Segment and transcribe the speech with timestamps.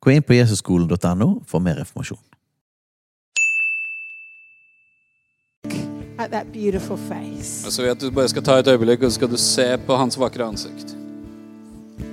[0.00, 2.22] Gå inn på jesusskolen.no for mer informasjon.
[6.18, 7.66] at that beautiful face.
[7.66, 9.36] Og så vil jeg at du bare skal ta et øyeblikk og så skal du
[9.36, 10.96] se på hans vakre ansikt.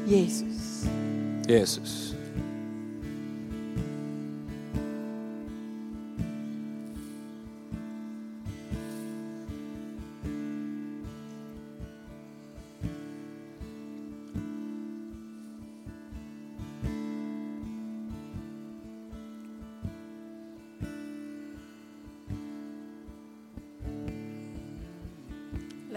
[0.07, 0.85] Jesus.
[1.49, 2.04] Jesus.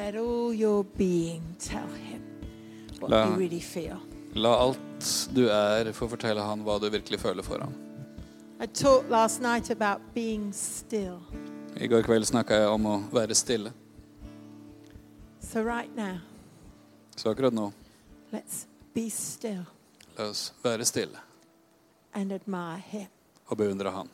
[0.08, 2.22] Let all your being tell him
[2.98, 3.98] what La- you really feel.
[4.34, 7.74] La alt du er, få fortelle han hva du virkelig føler for ham.
[8.60, 11.18] I talked last night about being still.
[11.76, 13.72] I går kveld snakka jeg om å være stille.
[15.42, 16.16] So right now,
[17.16, 17.68] Så akkurat nå,
[18.32, 18.64] let's
[18.94, 19.66] be still
[20.16, 21.18] la oss være stille
[22.14, 23.08] and admire him.
[23.50, 24.08] og beundre han.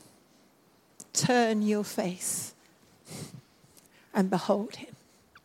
[1.12, 2.52] Turn your face
[4.12, 4.93] and behold him.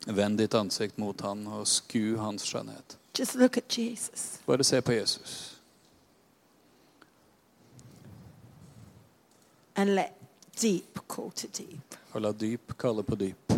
[0.07, 2.97] Vend ditt ansikt mot han og sku hans skjønnhet.
[3.19, 4.39] Just look at Jesus.
[4.45, 5.59] Bare se på Jesus.
[9.79, 10.13] and let
[10.59, 11.95] deep call to deep.
[12.11, 13.53] Og la dyp kalle på dyp.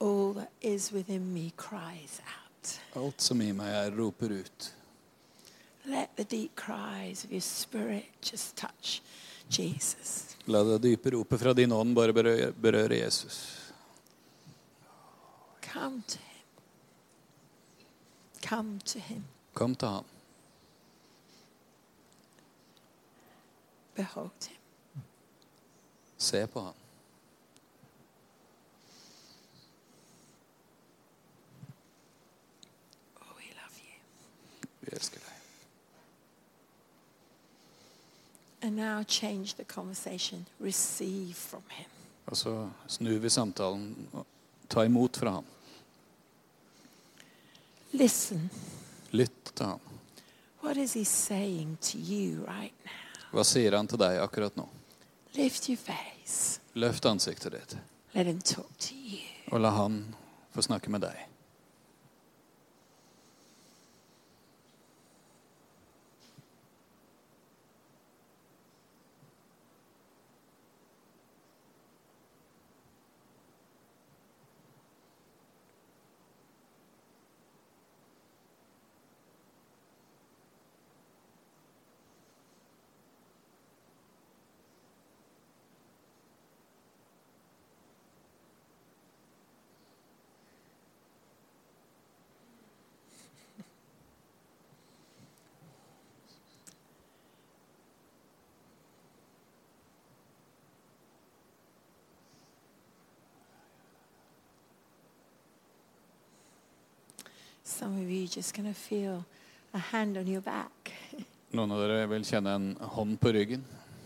[0.00, 2.78] All that is within me cries out.
[2.96, 4.72] Alt som i meg er, roper ut.
[5.86, 9.02] Let the deep cries of your spirit just touch
[9.48, 10.36] Jesus.
[10.44, 13.60] La det dype ropet fra din ånd bare berøre, berøre Jesus.
[15.72, 16.46] Come to him.
[18.48, 19.24] Come to him.
[19.52, 20.04] Kom til ham.
[23.94, 25.02] Behold him.
[26.16, 26.74] Se på ham.
[33.20, 34.00] Oh, we love you.
[34.80, 35.23] Vi elsker deg.
[38.64, 40.46] And now change the conversation.
[40.60, 41.90] Receive from him.
[42.26, 44.24] Og så snur vi samtalen og
[44.72, 45.44] ta imot fra ham.
[47.92, 48.50] Listen.
[49.12, 49.80] Lytt til ham.
[50.62, 53.28] What is he saying to you right now?
[53.34, 54.64] Hva sier han til deg akkurat nå?
[55.36, 56.60] Lift your face.
[56.74, 57.76] Løft ansiktet ditt,
[58.14, 59.20] Let him talk to you.
[59.52, 60.14] og la han
[60.54, 61.26] få snakke med deg.
[111.54, 113.62] Noen av dere vil kjenne en hånd på ryggen.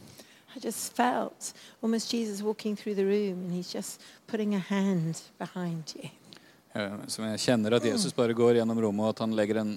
[0.56, 5.20] I just felt almost Jesus walking through the room and he's just putting a hand
[5.38, 6.10] behind you.
[6.74, 9.74] Eh, Som jeg kjenner at Jesus bare går gjennom rommet, og at han legger en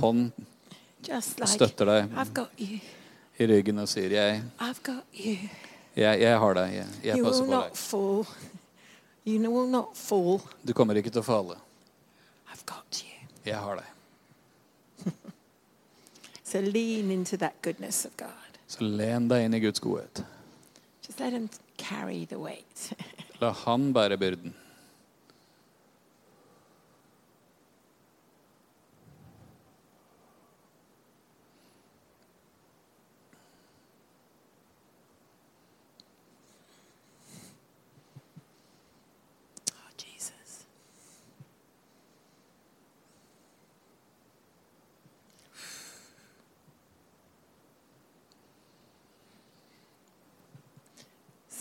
[0.00, 0.30] hånd
[1.12, 2.78] og støtter deg I've got you.
[3.38, 5.36] i ryggen og sier jeg, I've got you.
[5.96, 7.76] jeg, jeg har deg, jeg, jeg passer på deg.
[7.76, 8.24] fall.
[9.26, 10.40] You will not fall.
[10.64, 11.56] Du kommer ikke til å falle.
[12.52, 13.13] I've got you.
[13.44, 13.90] Jeg har deg.
[16.44, 18.58] So lean into that goodness of God.
[18.68, 20.20] Så len deg inn i Guds godhet.
[21.02, 22.92] Just let him carry the weight.
[23.40, 24.54] La han bære byrden.
[39.72, 40.66] oh, Jesus.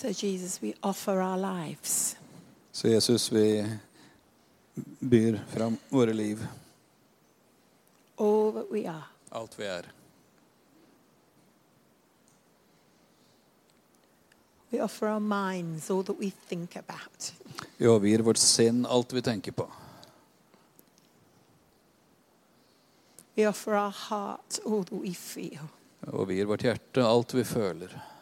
[0.03, 2.17] So, Jesus, we offer our lives.
[2.71, 3.77] Så Jesus, vi
[5.00, 6.47] byr fram våre liv,
[8.17, 9.03] all that we are.
[9.29, 9.91] alt vi er.
[14.69, 17.33] We offer our minds, all that we think about.
[17.77, 19.71] Vi overgir vårt sinn, alt vi tenker på.
[23.35, 25.67] We offer our heart, all that we feel.
[26.00, 28.12] Vi overgir vårt hjerte, alt vi føler.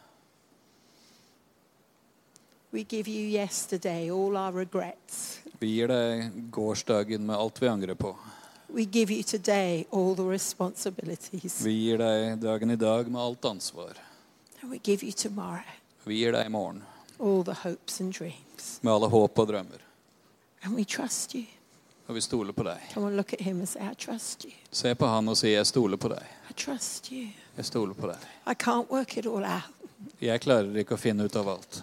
[2.74, 5.40] We give you yesterday all our regrets.
[5.58, 8.16] Vi gir deg gårsdagen med alt vi angrer på.
[8.68, 11.60] We give you today all the responsibilities.
[11.60, 13.92] Vi gir deg dagen i dag med alt ansvar.
[14.62, 15.68] And we give you tomorrow
[16.04, 16.82] Vi gir deg i morgen
[17.20, 18.78] all the hopes and dreams.
[18.80, 19.84] med alle håp og drømmer.
[20.62, 21.44] And we trust you.
[22.06, 22.80] Og vi stoler på deg.
[22.94, 24.52] Come on, look at him and say, I trust you.
[24.70, 26.24] Se på han og si 'jeg stoler på deg'.
[26.50, 27.28] I trust you.
[27.56, 28.18] Jeg stoler på deg.
[28.46, 29.70] I can't work it all out,
[30.20, 31.82] Jeg klarer ikke å finne ut av alt,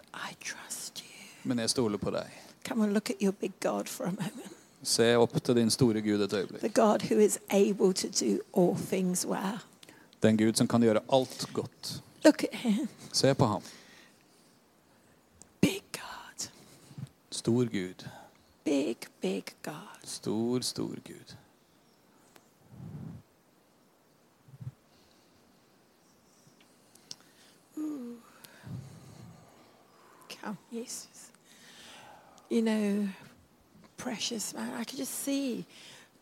[0.00, 1.26] but I trust you.
[1.44, 2.26] men jeg stoler på deg.
[2.68, 4.52] Come on, look at your big God for a moment.
[4.82, 6.60] Se opp til din store Gud et øyeblikk.
[6.60, 9.58] The God who is able to do all things well.
[10.22, 12.02] Den Gud som kan gjøre alt godt.
[13.12, 13.62] Se på ham.
[15.60, 16.48] Big God.
[17.30, 18.06] Stor Gud.
[18.64, 20.00] Big, big God.
[20.04, 21.34] Stor, stor Gud.
[30.42, 31.30] Come, Jesus.
[32.48, 33.08] You know,
[33.96, 35.66] precious man, I could just see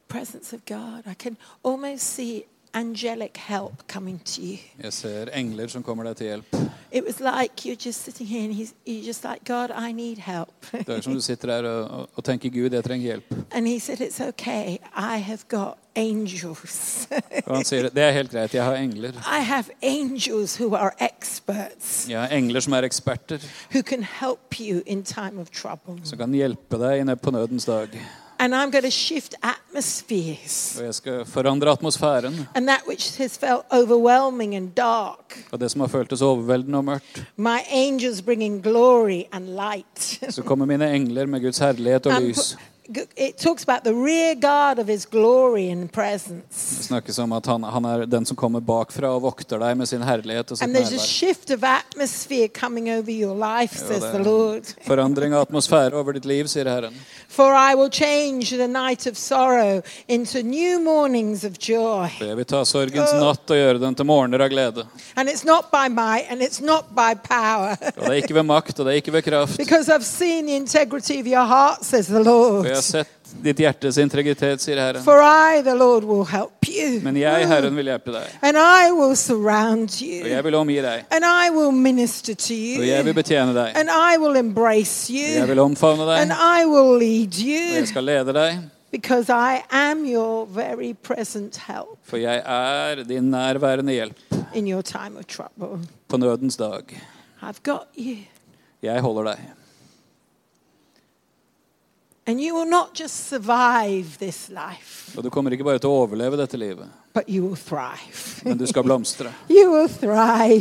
[0.08, 1.04] presence of God.
[1.06, 4.58] I can almost see angelic help coming to you.
[4.82, 6.56] Jeg ser engler som kommer deg til hjelp.
[6.92, 10.18] It was like you're just sitting here and he's, you're just like, God, I need
[10.18, 10.54] help.
[10.72, 11.68] Det er som du sitter der
[12.16, 13.34] og, tenker Gud, jeg trenger hjelp.
[13.52, 14.78] and he said, It's okay.
[14.96, 17.08] I have got angels.
[17.46, 19.12] Og han sier det er helt greit, jeg har engler.
[19.26, 23.38] I have angels who are experts Jeg har engler som er eksperter,
[23.74, 25.98] who can help you in time of trouble.
[26.04, 27.88] som kan hjelpe deg på nødens dag.
[28.40, 30.76] And I'm going to shift atmospheres.
[30.78, 32.46] Og jeg skal forandre atmosfæren.
[32.54, 36.84] And that which has felt overwhelming and dark, Og det som har føltes overveldende og
[36.84, 37.24] mørkt.
[37.36, 40.20] my angels bringing glory and light.
[40.34, 42.56] Så kommer mine engler med Guds herlighet og lys.
[43.16, 46.86] It talks about the rear guard of his glory and Det presence.
[46.88, 50.02] snakkes om at han, han er den som kommer bakfra og vokter deg med sin
[50.02, 51.06] herlighet og sitt And there's a nærvær.
[51.06, 54.64] shift of atmosphere coming over your life, says the er Lord.
[54.86, 56.94] Forandring av atmosfære over ditt liv, sier Herren.
[57.28, 62.08] For I will change the night of sorrow into new mornings of joy.
[62.20, 64.86] Jeg vil ta sorgens natt og gjøre den til morgener av glede.
[65.16, 67.76] And it's not by might and it's not by power.
[67.96, 69.58] Og det er ikke ved makt, og det er ikke ved kraft.
[69.58, 72.24] because I've seen the integrity of your heart, says the
[72.77, 75.02] jeg har sett ditt hjertes integritet, sier Herren.
[75.04, 77.00] For I, the Lord, will help you.
[77.04, 78.30] Men jeg, Herren, vil hjelpe deg.
[78.42, 81.04] And I will surround Og jeg vil omgi deg.
[81.10, 83.76] And I will minister to Og jeg vil betjene deg.
[83.76, 86.24] And I will embrace Og jeg vil omfavne deg.
[86.24, 88.58] And I will lead Og jeg skal lede deg.
[88.90, 94.16] Because I am your very present help For jeg er din nærværende hjelp
[94.54, 95.84] in your time of trouble.
[96.08, 96.82] på nødens dag.
[97.42, 98.16] I've got you.
[98.82, 99.57] Jeg holder deg.
[102.28, 106.02] And you will not just survive this life, Og du kommer ikke bare til å
[106.02, 106.84] overleve dette livet,
[107.16, 108.42] but you will thrive.
[108.44, 109.30] men du skal blomstre.
[109.48, 109.88] You will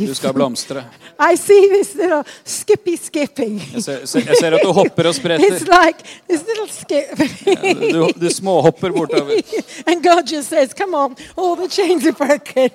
[0.08, 0.84] Du skal blomstre.
[1.20, 3.60] I see this little skippy skipping.
[3.74, 5.68] Jeg ser, jeg ser at du hopper og It's spretter.
[5.68, 7.12] like this little skip.
[7.92, 9.36] Du, du småhopper bortover.
[9.86, 12.70] and God just says, Come on, all the chains are broken.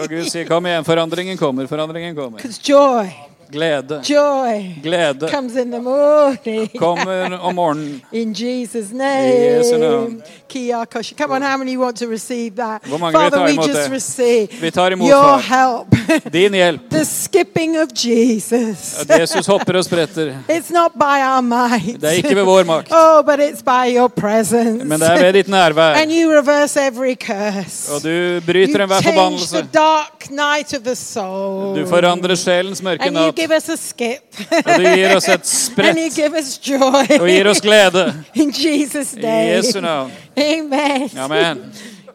[0.00, 2.38] Og Gud sier, kom igjen, forandringen kommer, forandringen kommer.
[2.40, 3.12] Because joy,
[3.52, 6.68] Glede, joy glede comes in the morning.
[6.78, 8.00] kommer om morgenen.
[8.12, 10.22] In Jesus' name.
[10.48, 10.84] Kia.
[11.18, 12.82] Come on, how many want to receive that?
[12.84, 13.92] Hvor mange Father, we just det?
[13.92, 15.40] receive Vi tar imot, your far.
[15.40, 15.86] help.
[16.32, 16.90] Din hjelp.
[16.90, 19.00] the skipping of Jesus.
[19.10, 20.34] At Jesus hopper og spretter.
[20.56, 22.00] It's not by our might.
[22.00, 24.84] Det er ikke ved vår makt, Oh, but it's by your presence.
[24.84, 25.94] men det er ved ditt nærvær.
[26.02, 27.92] and you reverse every curse.
[27.92, 29.56] Og du bryter you enhver change forbannelse.
[29.56, 31.76] the dark night of the soul.
[31.80, 33.37] Du forandrer sjelens mørke you natt.
[33.40, 34.40] Give us a skip.
[34.64, 37.18] Og du gir oss et and you give us joy.
[37.20, 38.04] og gir oss glede.
[38.42, 39.56] In Jesus' I name.
[39.56, 40.12] Jesu navn.
[40.36, 41.10] Amen.
[41.18, 41.72] Amen.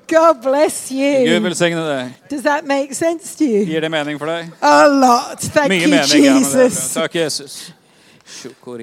[0.08, 1.40] God bless Gud you.
[1.44, 2.12] velsigne deg.
[2.30, 3.66] Does that make sense to you?
[3.66, 4.52] Gir det mening for deg?
[4.62, 5.40] A lot.
[5.40, 6.26] Thank Mye you, mening.
[6.26, 6.38] Ja.
[6.40, 6.94] Jesus.
[6.94, 7.74] Takk, Jesus.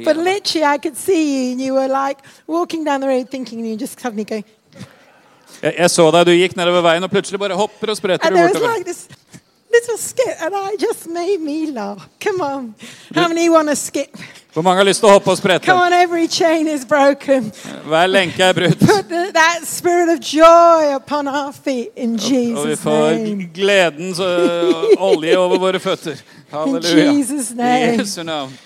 [0.04, 3.59] But literally, I could see you, and you were like walking down the road thinking,
[3.61, 4.44] and you just suddenly going,
[5.62, 8.37] Jeg, jeg så deg, du gikk nedover veien, og plutselig bare hopper og spretter du
[8.37, 8.76] bortover.
[8.76, 9.09] like this
[9.73, 12.09] little skip, and I just made me laugh.
[12.21, 12.75] Come on.
[13.15, 14.17] How many want to skip?
[14.53, 15.67] Hvor mange har lyst til å hoppe og sprette?
[15.67, 17.53] Come on, every chain is broken.
[17.87, 18.81] Hver lenke er brutt.
[18.81, 22.19] Put the, that spirit of joy upon our feet in
[22.57, 23.21] Og vi får
[23.55, 26.19] gledens uh, olje over våre føtter.
[26.50, 27.12] Halleluja.
[27.12, 28.03] Jesus' I name.
[28.03, 28.59] Jesu navn.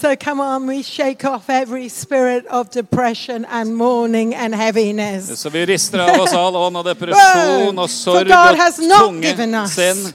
[0.00, 5.40] So come on, we shake off every spirit of depression and mourning and heaviness.
[5.40, 9.22] Så vi rister av oss all ånd av depresjon og sorg God og has not
[9.24, 10.12] given tunge us.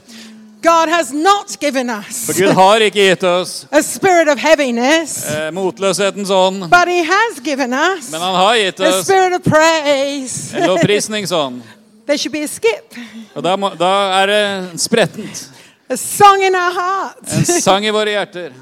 [0.62, 5.26] God has not given us For Gud har ikke gitt oss a spirit of heaviness,
[5.26, 9.34] eh, motløshetens ånd, but He has given us men han har gitt a oss spirit
[9.34, 10.54] of praise.
[10.54, 11.62] en lovprisningsånd.
[12.06, 12.94] There should be a skip,
[13.34, 15.48] Og da, må, da er det sprettent.
[15.90, 17.64] a song in our En hearts.
[17.64, 18.52] sang i våre hjerter.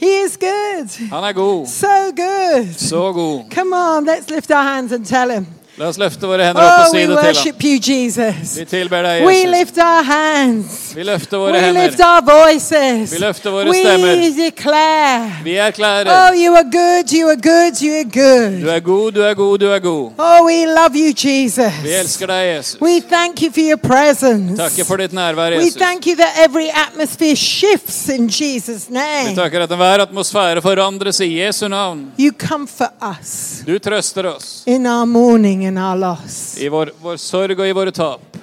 [0.00, 1.66] He is good, Han er god.
[1.66, 1.86] so
[2.16, 2.74] good.
[2.78, 3.50] Så god.
[3.50, 5.46] Come on, let's lift our hands and tell Him.
[5.78, 7.26] La oss løfte våre hender opp Oh, og si we det til ham.
[7.26, 8.56] worship you, Jesus.
[8.58, 10.92] Vi tilber deg, We lift our hands.
[10.96, 13.12] Vi løfter våre We lift our voices.
[13.12, 14.14] Vi løfter våre We stemmer.
[14.44, 15.30] declare.
[15.44, 18.68] Vi Oh, you are good, you are good, you are Du good.
[18.68, 20.12] er god, du er god, du er god.
[20.18, 21.72] Oh, we love you, Jesus.
[21.82, 22.80] Vi elsker deg, Jesus.
[22.80, 24.56] We thank you for your presence.
[24.56, 29.28] Takker for ditt nærvær, We thank you that every atmosphere shifts in Jesus' name.
[29.30, 32.06] Vi takker at enhver atmosfære forandres i Jesu navn.
[32.18, 36.56] You comfort us Du trøster oss in our mourning and our loss.
[36.60, 38.36] i vår, vår sorg og i våre tap.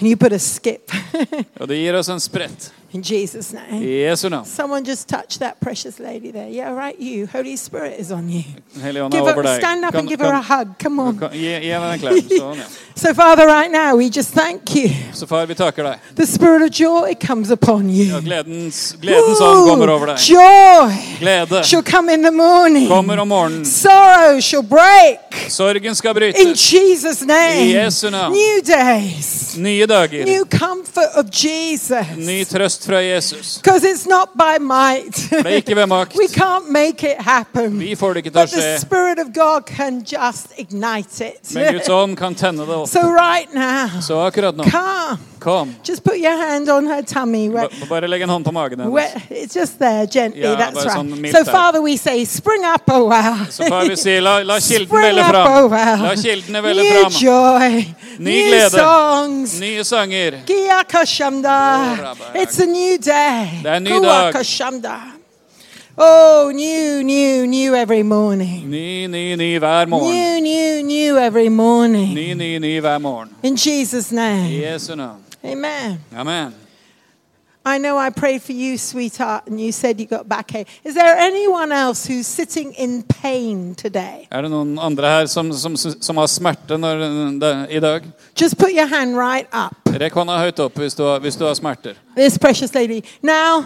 [0.00, 0.90] And you put a skip
[1.60, 3.82] Og det gir oss en sprett in Jesus' name.
[3.82, 4.44] i Jesu navn.
[4.46, 6.48] Someone just touched that precious lady there.
[6.48, 7.26] Yeah, right, you.
[7.26, 8.42] Holy Spirit is on you.
[8.74, 10.68] Den hellige ånd er Give her, stand up Kan- and give her a hug.
[10.78, 11.18] Come on.
[11.18, 12.00] kan- gi henne en.
[12.38, 12.60] Sånn.
[12.94, 14.90] So, Father, right now, we just thank you.
[15.12, 15.98] Så far, vi takker deg.
[16.14, 18.20] The spirit of joy comes upon Ja, you.
[18.22, 20.18] gledens, gledens ånd kommer over deg.
[20.18, 22.88] Joy Glede shall come in the morning.
[22.88, 23.64] kommer om morgenen.
[23.66, 27.72] Sorrow shall break Sorgen skal in Jesus name, I.
[27.74, 28.32] Jesu navn.
[28.32, 30.24] New days, Nye dager.
[30.24, 32.06] new comfort of Jesus.
[32.16, 33.58] Ny trøst fra Jesus.
[33.62, 35.16] Because it's not by might.
[35.30, 36.16] Det er ikke ved makt.
[36.16, 37.78] we can't make it happen.
[37.80, 38.78] Vi får det ikke til å But the skje.
[38.80, 41.54] Spirit of God can just ignite it.
[41.54, 42.88] Men Guds ånd kan tenne det opp.
[42.88, 45.18] so right now, Så akkurat nå, come.
[45.40, 45.74] kom.
[45.88, 47.48] Just put your hand on her tummy.
[47.48, 49.10] Where, Bare legg en hånd på magen hennes.
[49.30, 50.42] it's just there, gently.
[50.42, 50.96] Ja, that's right.
[50.96, 51.50] sånn So.
[51.52, 53.36] Father, we say, spring up, oh wow.
[53.50, 55.64] Så far vi sier, la, la kilden velle up, fram.
[55.64, 56.02] oh.
[56.02, 57.12] La kildene velle New fram.
[57.12, 58.70] joy, Ny new glede.
[58.70, 59.60] songs.
[59.60, 60.32] Nye sanger.
[60.46, 62.16] Giyakashamda.
[62.34, 63.60] It's a new day.
[63.62, 65.12] Det er en ny dag.
[65.96, 68.68] Oh, new, new, new every morning.
[68.68, 70.10] Ny, ny, ny hver morgen.
[70.10, 72.14] New, new, new every morning.
[72.14, 73.30] Ny, ny, ny hver morgen.
[73.42, 74.48] In Jesus' I name.
[74.60, 75.20] Jesu navn.
[75.44, 76.00] Amen.
[76.16, 76.54] Amen.
[77.66, 80.66] I know I prayed for you, sweetheart, and you said you got backache.
[80.84, 84.28] Is there anyone else who's sitting in pain today?
[84.30, 87.04] Er det noen andre her som, som, som har smerte når,
[87.70, 88.04] i dag?
[88.36, 89.74] Just put your hand right up.
[89.88, 91.96] Rekk hånda høyt opp hvis du, har, hvis du har smerter.
[92.16, 93.00] This precious lady.
[93.22, 93.64] Now,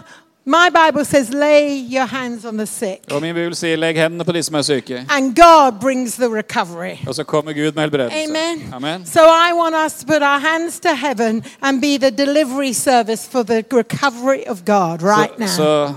[0.49, 4.25] my Bible says, lay your hands on the sick, Og min bibel sier legg hendene
[4.25, 5.05] på de som er syke.
[5.11, 6.97] and God brings the recovery.
[7.07, 8.17] Og så kommer Gud med helbredelse.
[8.29, 8.75] Amen.
[8.75, 9.07] Amen.
[9.07, 13.29] So I want us to put our hands to heaven and be the delivery service
[13.29, 15.47] for the recovery of God right Så, now.
[15.49, 15.95] så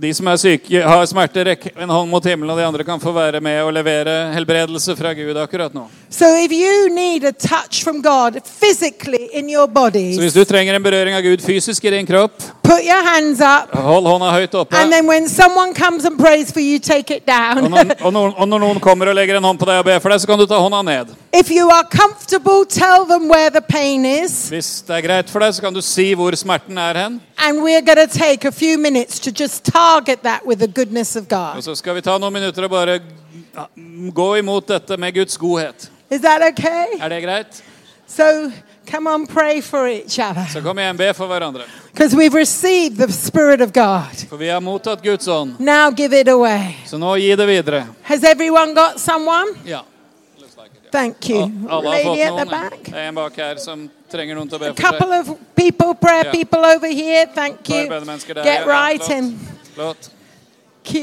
[0.00, 3.00] de som er syke, har smerter, rekk en hånd mot himmelen, og de andre kan
[3.02, 5.88] få være med og levere helbredelse fra Gud akkurat nå.
[6.10, 6.26] So
[8.02, 9.28] God physically
[10.14, 13.40] Så hvis du trenger en berøring av Gud fysisk i din kropp, put your hands
[13.40, 13.74] up.
[13.74, 14.76] hold hånda høyt oppe.
[14.76, 14.84] You,
[17.64, 19.84] Og når, og, når, og når noen kommer og legger en hånd på deg og
[19.84, 21.16] ber for deg, så kan du ta hånda ned.
[21.32, 24.48] if you are comfortable, tell them where the pain is.
[24.50, 27.20] Hvis det er greit for deg, så kan du si hvor smerten er hen.
[27.38, 31.16] And we're going to take a few minutes to just target that with the goodness
[31.16, 31.62] of Og God.
[31.64, 33.00] så skal vi ta noen minutter og bare
[34.14, 35.90] gå imot dette med Guds godhet.
[36.10, 36.86] Is that okay?
[37.00, 37.62] Er det greit?
[38.06, 38.50] So
[38.90, 40.46] come on, pray for each other.
[40.52, 41.62] Så kom igjen, be for hverandre.
[41.92, 44.16] Because we've received the Spirit of God.
[44.28, 45.58] For vi har mottatt Guds ånd.
[45.60, 46.74] Now give it away.
[46.86, 47.86] Så nå gi det videre.
[48.02, 49.52] Has everyone got someone?
[49.64, 49.80] Ja.
[50.92, 51.50] Thank you.
[51.68, 52.84] Har Lady at the back.
[52.84, 55.94] Det er en bak her som trenger noen til å be A couple of people,
[55.94, 56.32] prayer Yeah.
[56.32, 57.26] people over here.
[57.34, 57.88] Thank you.
[58.42, 59.38] Get right in.
[59.78, 60.10] Flott.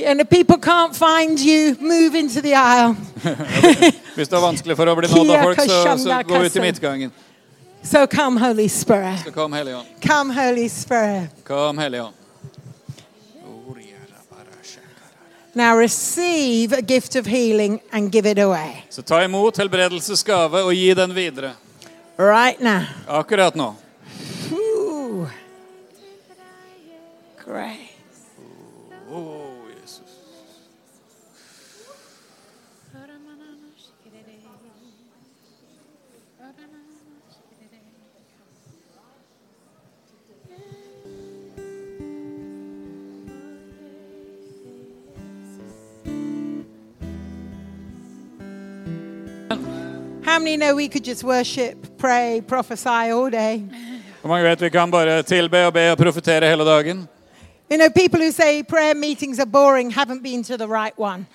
[0.05, 2.95] And if people can't find you, move into the aisle.
[4.15, 6.63] Hvis det er vanskelig for å bli nådd av folk, så, så gå ut i
[6.63, 7.13] midtgangen.
[7.83, 9.21] So come, Holy Spirit.
[9.23, 9.87] Så kom Hellige Ånd.
[10.03, 11.29] Come, Holy Spirit.
[11.47, 12.21] Kom Hellige Ånd.
[15.53, 18.83] Now receive a gift of healing and give it away.
[18.89, 21.53] Så ta imot helbredelsesgave og gi den videre.
[22.17, 22.83] Right now.
[23.07, 23.71] Akkurat nå.
[24.51, 25.29] Ooh.
[27.45, 27.84] Great.
[50.35, 53.63] How many know we could just worship, pray, prophesy all day?
[54.21, 57.07] Hvor mange vet vi kan bare tilbe og be og profetere hele dagen?
[57.71, 61.25] You know, people who say prayer meetings are boring haven't been to the right one.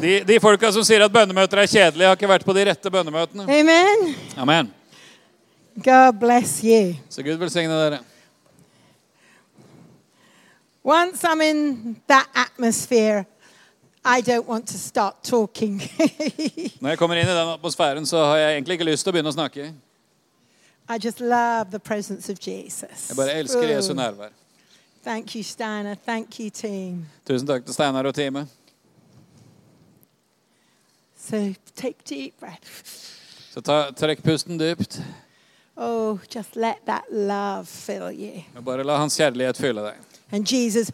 [0.00, 2.90] De, de folka som sier at bønnemøter er kjedelige, har ikke vært på de rette
[2.90, 3.44] bønnemøtene.
[3.44, 4.14] Amen.
[4.36, 4.72] Amen.
[5.76, 6.94] God bless you.
[7.10, 7.98] Så Gud velsigne dere.
[10.82, 13.26] Once I'm in that atmosphere,
[14.04, 15.80] I don't want to start talking.
[16.80, 19.12] Når jeg kommer inn i den atmosfæren, så har jeg egentlig ikke lyst til å
[19.12, 19.72] begynne å snakke.
[20.90, 23.08] I just love the presence of Jesus.
[23.08, 23.96] Jeg bare elsker Jesu Oh.
[23.96, 24.30] nærvær.
[25.04, 25.94] Thank you, Steiner.
[26.06, 27.06] Thank you, team.
[27.28, 28.48] Tusen takk til Steinar og teamet.
[31.16, 32.66] So take deep breath.
[33.52, 35.00] Så ta, trekk pusten dypt.
[35.76, 38.42] Oh, just let that love fill you.
[38.56, 39.94] Og bare la hans kjærlighet fylle deg.
[40.32, 40.90] And Jesus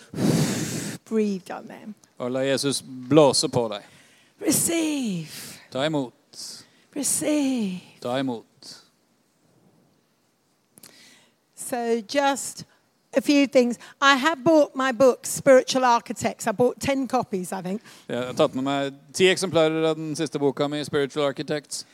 [1.10, 1.94] breathed on them.
[2.18, 3.82] Og la Jesus blåse på deg.
[4.46, 5.28] Receive.
[5.72, 6.12] Ta imot.
[6.96, 7.80] Receive.
[8.00, 8.44] Ta imot.
[11.54, 12.64] So just
[13.16, 13.78] a few things.
[14.00, 16.46] I have bought my book, Spiritual Architects.
[16.46, 17.82] I bought 10 copies, I think.
[18.08, 21.84] Jeg har tatt med meg ti eksemplarer av den siste boka mi, 'Spiritual Architects'.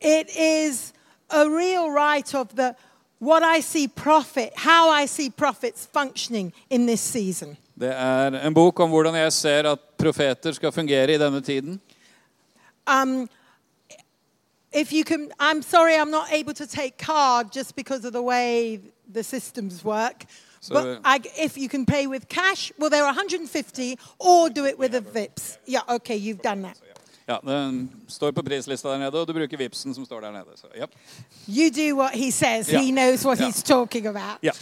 [0.00, 0.92] It is
[1.30, 2.74] a real right of the
[3.18, 7.56] what I see profit, how I see prophets functioning in this season.
[7.80, 11.80] Det er en bok om hvordan jeg ser at profeter skal fungere i denne tiden.
[12.86, 13.28] Um,
[14.72, 18.22] if you can, I'm sorry I'm not able to take card just because of the
[18.22, 18.80] way
[19.14, 20.24] the systems work.
[20.60, 24.64] So- but I, if you can pay with cash, well, there are 150, or do
[24.64, 25.58] it with a VIPS.
[25.66, 26.80] Yeah, okay, you've done that.
[27.28, 30.44] Ja, Den står på prislista der nede, og du bruker Vipsen som står der nede.
[30.56, 30.90] Så, yep.
[31.48, 32.72] You do what he says.
[32.72, 32.80] Ja.
[32.80, 33.48] He knows what ja.
[33.48, 34.38] he's talking about.
[34.42, 34.52] Ja.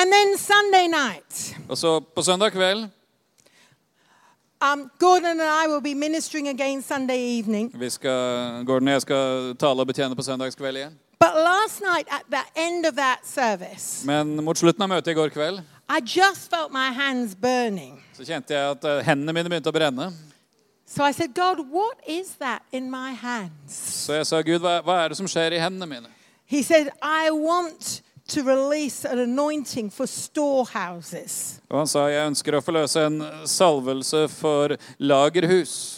[0.00, 2.88] And then Sunday night, Og så på søndag kveld
[4.62, 7.70] um, Gordon and I will be ministering again Sunday evening.
[7.80, 10.98] vi skal, Gordon og jeg skal tale og betjene på søndagskveld igjen.
[11.20, 15.14] But last night, at the end of that service, Men mot slutten av møtet i
[15.18, 18.04] går kveld I just felt my hands burning.
[18.14, 20.12] så kjente jeg at eh, hendene mine begynte å brenne.
[20.86, 23.74] So I said, God, what is that in my hands?
[24.06, 26.08] Så jeg sa, Gud, hva, hva er det som skjer i hendene mine?
[26.46, 31.60] He said, I want to release an anointing for storehouses.
[31.70, 35.97] Og han sa, jeg ønsker å forløse en salvelse for lagerhus.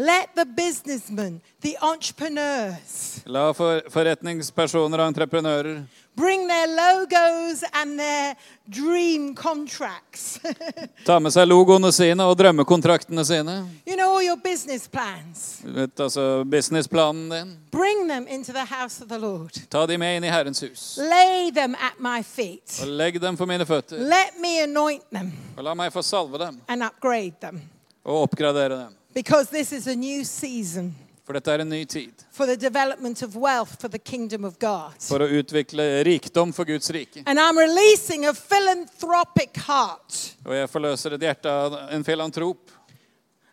[0.00, 5.80] Let the businessmen, the entrepreneurs, La for, forretningspersoner og entreprenører
[6.16, 8.36] bring their logos and their
[8.68, 10.38] dream contracts.
[11.06, 13.56] ta med seg logoene sine og drømmekontraktene sine.
[13.86, 15.60] you know, all your business plans.
[15.64, 17.50] Vet, altså businessplanen din.
[17.72, 19.50] Bring them into the house of the Lord.
[19.70, 20.98] Ta de med inn i Herrens hus.
[20.98, 22.78] Lay them at my feet.
[22.82, 23.98] Og legg dem for mine føtter.
[23.98, 27.60] Let me anoint them Og la meg få salve dem and upgrade them.
[28.04, 28.94] og oppgradere dem.
[29.18, 30.94] Because this is a new season
[31.26, 32.12] For dette er en ny tid.
[32.30, 34.92] for the development of wealth for the kingdom of God.
[35.02, 37.24] For å utvikle rikdom for Guds rike.
[37.26, 40.36] And I'm releasing a philanthropic heart.
[40.46, 42.70] Og jeg forløser et hjerte av en filantrop.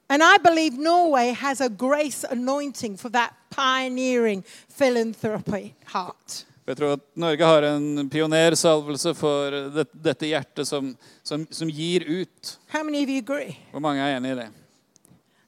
[0.07, 6.45] And I believe Norway has a grace anointing for that pioneering philanthropy heart.
[6.67, 12.05] Jeg tror at Norge har en pionersalvelse for det, dette hjertet som, som, som gir
[12.05, 12.53] ut.
[12.67, 13.57] How many of you agree?
[13.71, 14.47] Hvor mange er enig i det?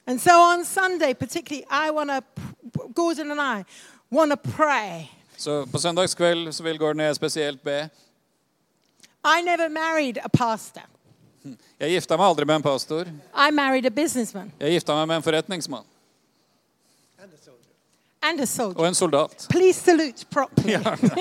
[0.08, 2.22] And so on Sunday, particularly, I want to,
[2.96, 3.64] Gordon and I
[4.12, 5.10] want to pray.
[5.38, 7.90] Så på søndagskveld så vil Gordon og jeg spesielt be.
[9.26, 10.82] I never married a pastor.
[11.80, 13.06] Jeg gifta meg aldri med en pastor.
[13.48, 15.86] I married a businessman Jeg gifta meg med en forretningsmann
[17.20, 17.67] and a soldier.
[18.76, 19.48] Og en soldat.
[19.50, 20.76] Please salute properly.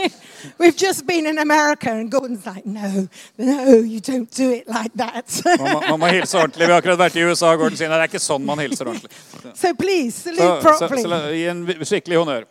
[0.61, 4.92] We've just been in America, and Gordon's like, no, no, you don't do it like
[4.97, 5.42] that.
[5.88, 6.66] Man må, hilse ordentlig.
[6.66, 7.53] Vi har akkurat vært i USA.
[7.53, 9.11] og Gordon sier det er ikke sånn man hilser ordentlig.
[9.62, 11.03] so please Så, salute så, så properly.
[11.11, 12.45] la- gi en skikkelig honnør.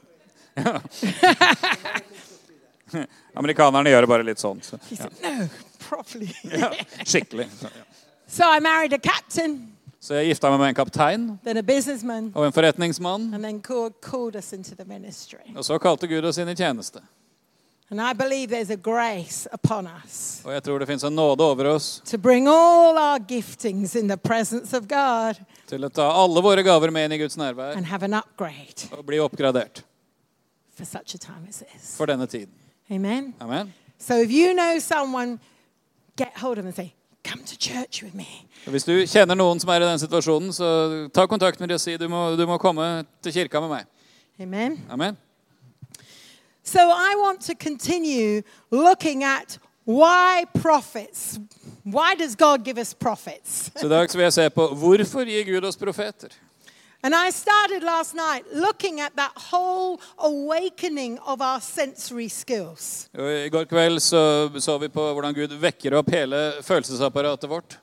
[3.36, 4.62] Amerikanerne gjør det bare litt sånn.
[4.64, 5.08] Så, ja.
[5.24, 5.48] no,
[5.90, 6.30] properly.
[6.48, 6.70] Ja,
[7.04, 7.48] skikkelig.
[7.60, 7.84] Så, ja.
[8.28, 9.75] so I married a captain,
[10.06, 13.32] så jeg gifta meg med en kaptein og en forretningsmann.
[15.56, 17.02] Og så kalte Gud oss inn i tjeneste.
[17.90, 21.66] And I believe there's a grace upon us Og jeg tror det en nåde over
[21.66, 25.38] oss to bring all our giftings in the presence of God
[25.70, 28.90] til å ta alle våre gaver med inn i Guds nærvær and have an upgrade
[28.92, 29.84] og bli oppgradert
[30.76, 31.96] for such a time as this.
[31.98, 32.54] for denne tiden.
[32.92, 33.34] Amen.
[33.40, 33.74] Amen.
[33.98, 35.40] So if you know someone,
[36.18, 36.94] get hold of them and say,
[38.66, 40.68] Hvis du kjenner noen som er i den situasjonen, så
[41.14, 43.92] ta kontakt med dem og si du må, du må komme til kirka med meg.
[44.42, 44.80] Amen.
[44.90, 45.18] Amen.
[46.64, 51.40] So I want to continue looking at why prophets.
[51.84, 53.72] Why does God give us prophets?
[53.76, 56.34] Så i dag vil jeg se på hvorfor gir Gud oss profeter.
[57.06, 63.10] And I started last night looking at that whole awakening of our sensory skills.
[63.14, 67.78] I går kveld så, så vi på hvordan Gud vekker opp hele følelsesapparatet vårt.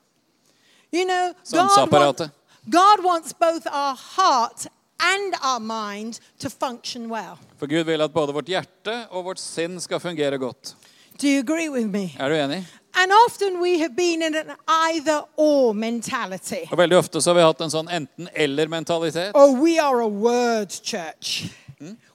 [0.91, 2.31] You know, God, want-
[2.67, 4.67] God wants both our heart
[4.99, 7.39] and our mind to function well.
[7.59, 10.75] For Gud vil at både vårt hjerte og vårt sinn skal fungere godt.
[11.21, 12.11] Do you agree with me?
[12.19, 12.65] Er du enig?
[12.95, 16.69] And often we have been in an either or mentality.
[16.71, 19.31] Og Veldig ofte så har vi hatt en sånn enten-eller-mentalitet.
[19.35, 21.45] Oh, we are a word church.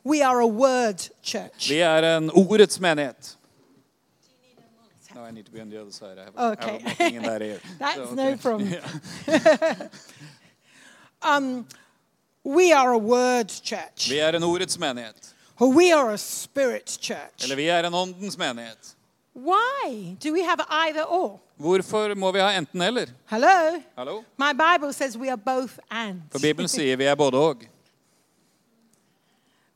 [0.03, 1.69] We are a word church.
[1.69, 3.37] Vi er en ordets menighet.
[5.15, 6.19] No, I need to be on the other side.
[6.19, 6.81] I have, Okay.
[6.85, 7.59] I have in that ear.
[7.79, 8.37] That's So, no okay.
[8.37, 8.69] problem.
[12.47, 14.09] We are a word church.
[14.09, 15.33] Vi er en ordets menighet.
[15.59, 17.43] Or we are a spirit church.
[17.43, 18.95] Eller vi er en åndens menighet.
[19.38, 21.39] Why do we have either or?
[21.60, 23.08] Hvorfor må vi ha enten-eller?
[23.26, 23.82] Hello?
[23.95, 24.23] Hallo?
[24.38, 26.21] My Bible says we are both and.
[26.32, 27.67] For Bibelen sier vi er både og.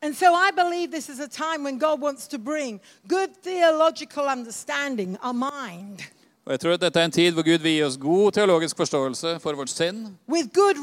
[0.03, 4.27] And so I believe this is a time when God wants to bring good theological
[4.27, 6.01] understanding, our mind,
[6.45, 8.77] Og jeg tror at dette er en tid hvor Gud vil gi oss god teologisk
[8.77, 10.75] forståelse for vårt sinn, with good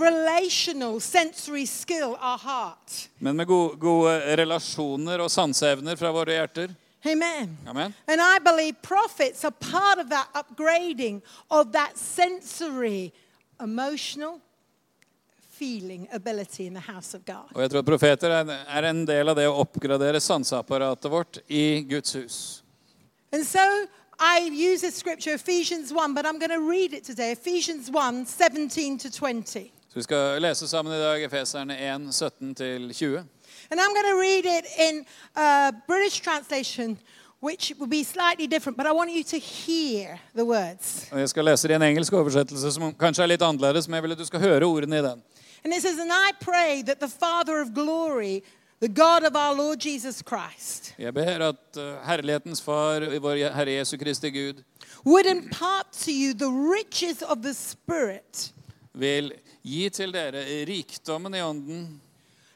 [1.67, 3.09] skill, our heart.
[3.19, 6.69] men med gode, gode relasjoner og sanseevner fra våre hjerter.
[7.09, 7.57] Amen.
[7.67, 7.95] Amen.
[8.07, 13.13] And I believe prophets are part of that upgrading of that sensory,
[13.61, 14.41] emotional,
[15.59, 17.51] feeling ability in the house of God.
[17.55, 21.83] Og jeg tror at profeter er, en del av det å oppgradere sanseapparatet vårt i
[21.89, 22.37] Guds hus.
[23.33, 23.61] And so
[24.19, 27.33] I use this scripture, Ephesians 1, but I'm going to read it today.
[27.33, 29.73] Ephesians 1 17 to 20.
[29.89, 33.25] Så vi skal lese sammen i dag Efeserne 1, 17-20.
[33.71, 35.05] And I'm going to read it in
[35.37, 36.99] a British translation,
[37.41, 41.07] which will be slightly different, but I want you to hear the words.
[41.13, 44.03] Jeg skal lese det i en engelsk oversettelse som kanskje er litt annerledes, men jeg
[44.03, 45.23] vil at du skal høre ordene i den.
[45.65, 48.43] And it says, And I pray that the Father of glory,
[48.81, 53.71] the God of our Lord Jesus Christ, Jeg ber at uh, Herlighetens Far, vår Herre
[53.71, 54.65] Jesu Kristi Gud,
[55.05, 58.53] would impart to you the riches of the Spirit,
[58.95, 62.01] vil gi til dere rikdommen i ånden,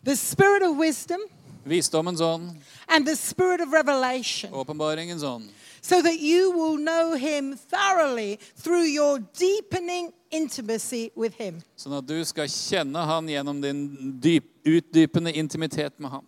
[0.04, 1.20] the Spirit of wisdom,
[1.66, 2.56] visdommens ånd,
[2.88, 4.50] and the Spirit of revelation.
[4.52, 5.48] åpenbaringens ånd,
[5.80, 11.62] so that you will know him thoroughly through your deepening intimacy with him.
[11.76, 16.24] sånn at du skal kjenne Han gjennom din dyp, utdypende intimitet med ham.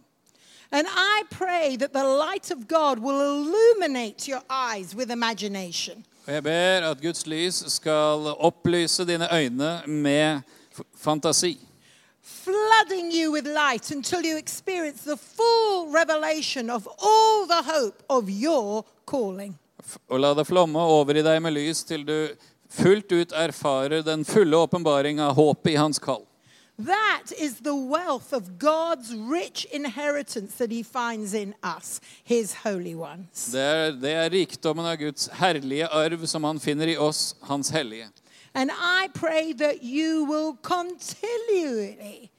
[0.72, 6.32] And I pray that the light of God will illuminate your eyes with imagination, Og
[6.34, 10.40] jeg ber at Guds lys skal opplyse dine øyne med
[10.96, 11.58] fantasi.
[12.24, 18.30] Flooding you with light until you experience the full revelation of all the hope of
[18.30, 19.58] your calling.
[20.08, 22.16] Og la det flomme over i deg med lys til du
[22.72, 26.24] fullt ut erfarer den fulle åpenbaring av håpet i hans kall.
[26.78, 32.94] That is the wealth of God's rich inheritance that he finds in us, his holy
[32.94, 33.52] ones.
[33.52, 37.70] Det er, det er rikdommen av Guds herlige arv som han finner i oss, hans
[37.70, 38.08] hellige.
[38.54, 42.30] And I pray that you will continually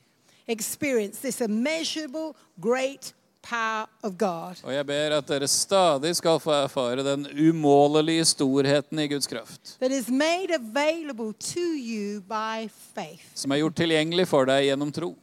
[0.47, 4.55] experience this immeasurable, great power of God.
[4.63, 9.75] Og jeg ber at dere stadig skal få erfare den umålelige storheten i Guds kraft,
[9.79, 13.27] That is made available to you by faith.
[13.35, 15.15] som er gjort tilgjengelig for deg gjennom tro.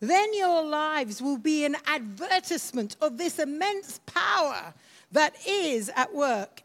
[0.00, 4.74] Then your lives will be an advertisement of this immense power
[5.12, 6.62] that is at work.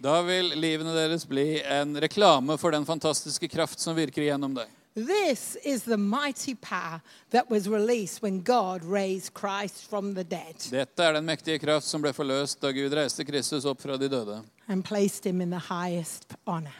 [0.00, 4.70] Da vil livene deres bli en reklame for den fantastiske kraft som virker gjennom deg.
[4.96, 10.56] This is the mighty power that was released when God raised Christ from the dead
[10.70, 14.08] Dette er den mektige kraft som ble forløst da Gud reiste Kristus opp fra de
[14.08, 16.72] døde and placed him in the highest honor.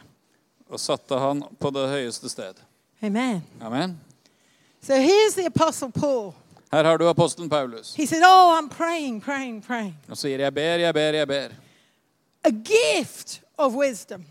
[0.69, 2.57] og satte han på det høyeste sted.
[3.03, 3.43] Amen.
[3.61, 3.99] Amen.
[4.81, 6.33] So here's the Apostle Paul.
[6.71, 7.93] Her har du apostelen Paulus.
[7.95, 9.95] He said, Oh, I'm praying, praying, praying.
[10.09, 11.53] Og sier, jeg ber, jeg ber, jeg ber.
[12.47, 14.23] A gift of wisdom,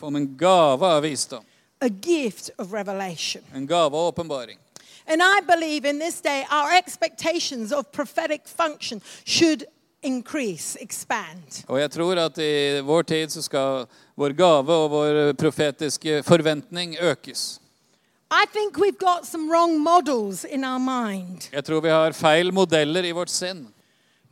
[0.00, 1.42] Om en gave av visdom.
[1.80, 3.42] a gift of revelation.
[3.54, 4.58] En gave av åpenbaring.
[5.06, 9.64] And I believe in this day, our expectations of prophetic function should
[10.02, 11.64] increase, expand.
[11.68, 16.96] Og jeg tror at i vår tid så skal vår gave og vår profetiske forventning
[17.00, 17.60] økes.
[18.30, 21.48] I think we've got some wrong models in our mind.
[21.52, 23.66] Jeg tror vi har feil modeller i vårt sinn.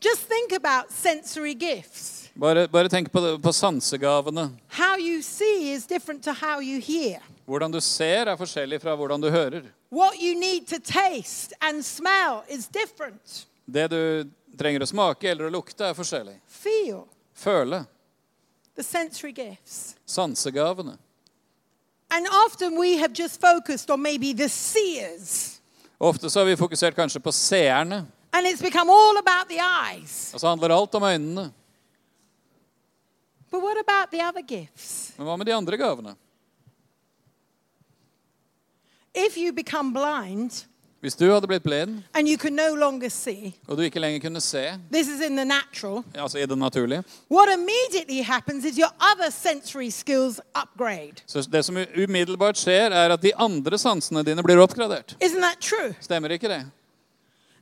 [0.04, 2.21] Just think about sensory gifts.
[2.34, 4.50] Bare, bare tenk på, på sansegavene.
[4.68, 7.20] How you see is different to how you hear.
[7.46, 9.62] Hvordan du ser er forskjellig fra hvordan du hører.
[9.90, 13.46] What you need to taste and smell is different.
[13.66, 16.38] Det du trenger å smake eller å lukte, er forskjellig.
[16.48, 17.84] Feel Føle.
[18.74, 19.96] the sensory gifts.
[20.06, 20.96] Sansegavene.
[22.10, 25.60] And often we have just focused on maybe the seers.
[26.00, 28.06] Ofte så har vi fokusert kanskje på seerne.
[28.32, 30.30] And it's become all about the eyes.
[30.34, 31.52] Og så handler alt om øynene.
[33.52, 35.12] But what about the other gifts?
[35.18, 36.14] Men hva med de andre gavene?
[39.14, 40.64] If you become blind
[41.02, 44.20] Hvis du hadde blitt blind, and you can no longer see, og du ikke lenger
[44.22, 48.78] kunne se, this is in the natural, altså i det naturlige, what immediately happens is
[48.78, 51.18] your other sensory skills upgrade.
[51.26, 55.16] så det som umiddelbart skjer, er at de andre sansene dine blir oppgradert.
[55.20, 55.94] Isn't that true?
[56.00, 56.62] Stemmer ikke det?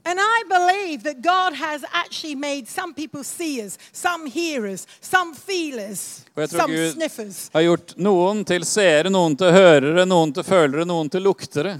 [0.04, 6.24] And I believe that God has actually made some people seers, some hearers, some feelers,
[6.48, 7.50] some Gud sniffers.
[7.52, 11.76] har gjort noen til seere, noen til hørere, noen til følere, noen til luktere.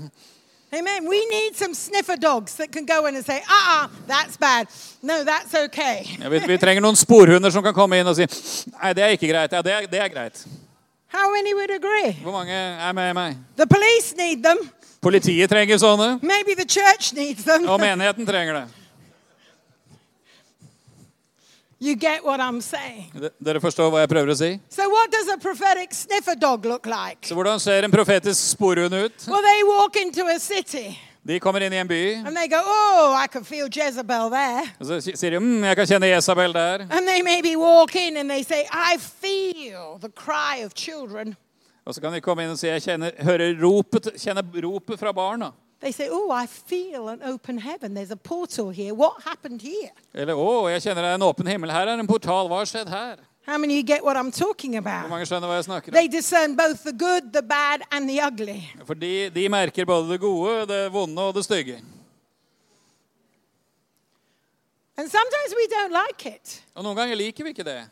[0.72, 1.09] Amen.
[1.09, 4.68] We need some sniffer dogs that can go in and say, uh uh, that's bad.
[5.02, 6.04] No, that's okay.
[6.20, 8.28] Ja, vi, vi trenger noen sporhunder som kan komme inn og si
[8.76, 9.50] Nei, det er ikke greit.
[9.50, 10.44] Ja, det er, det er greit.
[11.11, 12.12] How many would agree?
[12.22, 13.40] Hvor mange er med meg?
[13.56, 14.61] The police need them.
[15.00, 17.68] Politiet trenger sånne, Maybe the church needs them.
[17.68, 18.64] og menigheten trenger det.
[21.82, 23.08] You get what I'm saying.
[23.40, 24.50] Dere forstår hva jeg prøver å si?
[24.68, 27.24] So, what does a prophetic sniffer dog look like?
[27.26, 29.24] Så hvordan ser en profetisk sporhund ut?
[29.26, 32.60] Well, they walk into a city De kommer inn i en by, and they go,
[32.64, 34.62] Oh, I can feel Jezebel there.
[34.80, 36.86] og så sier de mm, 'Jeg kan kjenne Jesabel der'.
[36.90, 38.64] And they maybe walk in and they say,
[41.90, 41.94] I feel the cry of children.
[41.94, 45.12] Og så kan de komme inn og si 'Jeg kjenner, hører ropet, kjenner ropet fra
[45.12, 45.53] barna'.
[45.81, 47.94] They say, Oh, I feel an open heaven.
[47.96, 48.92] There's a portal here.
[48.94, 49.90] What happened here?
[50.14, 51.70] Eller 'Å, jeg kjenner det er en åpen himmel.
[51.70, 52.48] Her er en portal.
[52.48, 55.11] Hva har skjedd her?' How many of you get what I'm talking Hvor about?
[55.11, 55.94] mange skjønner hva jeg snakker om?
[55.94, 58.62] They discern both the good, the bad, and the ugly.
[58.87, 61.81] For de, de merker både det gode, det vonde og det stygge.
[64.98, 67.88] And sometimes we don't like it Og noen ganger liker vi ikke det.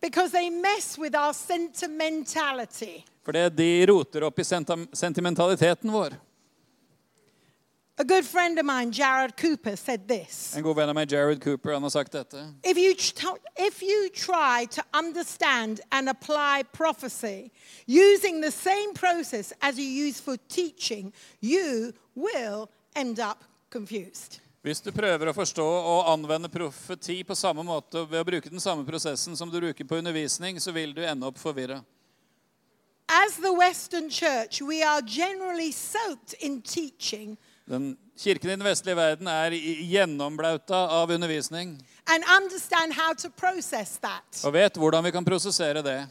[0.00, 3.04] because they mess with our sentimentality.
[3.24, 6.16] For det de roter opp i sentimentaliteten vår.
[7.96, 11.38] A good friend of mine, Jared Cooper, said this En god venn av meg, Jared
[11.44, 12.42] Cooper, han har sagt dette.
[12.64, 12.90] if you,
[13.56, 17.52] if you try to understand and apply prophecy
[17.86, 24.40] using the same process as you use for teaching, you will end up confused.
[24.64, 28.60] Hvis du prøver å forstå og anvende profeti på samme måte ved å bruke den
[28.60, 31.82] samme prosessen som du bruker på undervisning, så vil du ende opp forvirra.
[33.08, 37.36] As the Western church, we are generally soaked in teaching
[37.66, 43.98] Den Kirken i den vestlige verden er gjennomblauta av undervisning and understand how to process
[43.98, 44.44] that.
[44.44, 46.06] og vet hvordan vi kan prosessere det.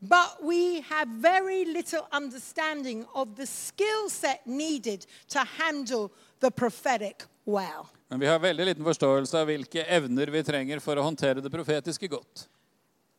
[0.00, 7.24] But we have very little understanding of the skill set needed to handle the prophetic
[7.46, 7.86] well.
[8.08, 11.50] Men vi har veldig liten forståelse av hvilke evner vi trenger for å håndtere det
[11.50, 12.48] profetiske godt.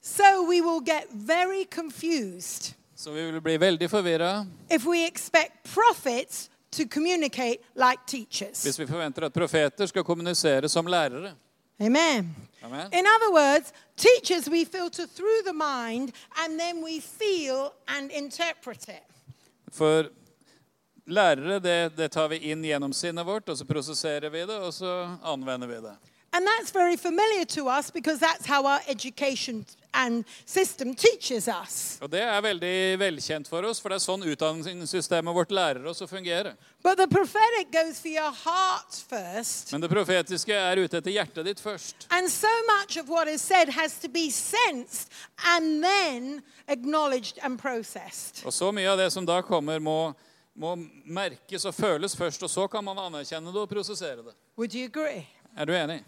[0.01, 5.51] So we will get very confused Så vi vil bli veldig forvirra if we expect
[5.73, 8.63] prophets to communicate like teachers.
[8.63, 11.33] hvis vi forventer at profeter skal kommunisere som lærere.
[11.79, 12.35] Amen.
[12.63, 12.93] Amen.
[12.93, 16.11] In other words, teachers we filter through the mind
[16.43, 19.03] and then we feel and interpret it.
[19.71, 20.03] For
[21.05, 24.73] lærere, det, det tar vi inn gjennom sinnet vårt, og så prosesserer vi det, og
[24.73, 25.95] så anvender vi det.
[26.33, 31.97] And that's very familiar to us because that's how our education and system teaches us.
[32.01, 36.03] Og det er veldig velkjent for oss, for det er sånn utdanningssystemet vårt lærer oss
[36.03, 36.55] å fungere.
[36.83, 39.71] But the prophetic goes for your heart first.
[39.73, 42.07] Men det profetiske er ute etter hjertet ditt først.
[42.11, 45.11] And so much of what is said has to be sensed
[45.55, 48.45] and then acknowledged and processed.
[48.45, 50.13] Og så mye av det som da kommer, må,
[50.53, 54.37] må merkes og føles først, og så kan man anerkjenne det og prosessere det.
[54.57, 55.25] Would you agree?
[55.57, 56.03] Er du enig?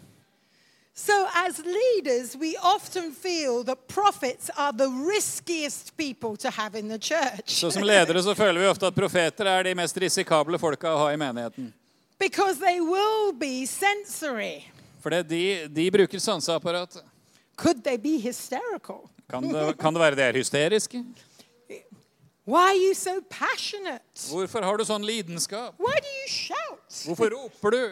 [0.94, 6.88] So, as leaders, we often feel that prophets are the riskiest people to have in
[6.88, 10.58] the church Så som ledere så føler vi ofte at profeter er de mest risikable
[10.58, 11.72] folka å ha i menigheten.
[12.18, 14.64] because they will be sensory.
[15.00, 17.02] For de, de bruker sanseapparatet.
[17.56, 19.08] Could they be hysterical?
[19.30, 21.04] Kan det, kan det være det er hysteriske?
[22.50, 24.02] Why are you so passionate?
[24.28, 25.76] Hvorfor har du sånn lidenskap?
[25.78, 27.04] Why do you shout?
[27.06, 27.82] Hvorfor roper du?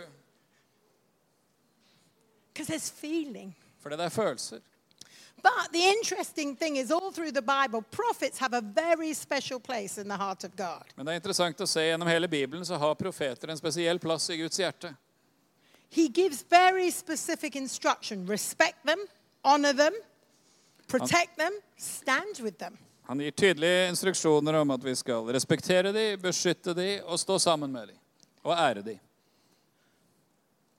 [2.58, 3.54] Because there's feeling.
[3.82, 4.58] Fordi det er følelser.
[5.42, 10.00] But the interesting thing is, all through the Bible, prophets have a very special place
[10.02, 10.82] in the heart of God.
[10.96, 14.26] Men det er interessant å se gjennom hele Bibelen så har profeter en spesiell plass
[14.34, 14.90] i Guds hjerte.
[15.90, 19.06] He gives very specific instruction respect them,
[19.44, 19.94] honor them,
[20.88, 22.76] protect them, stand with them.
[23.06, 27.72] Han gir tydelige instruksjoner om at vi skal respektere dem, beskytte dem og stå sammen
[27.72, 28.02] med dem.
[28.42, 28.98] Og ære dem.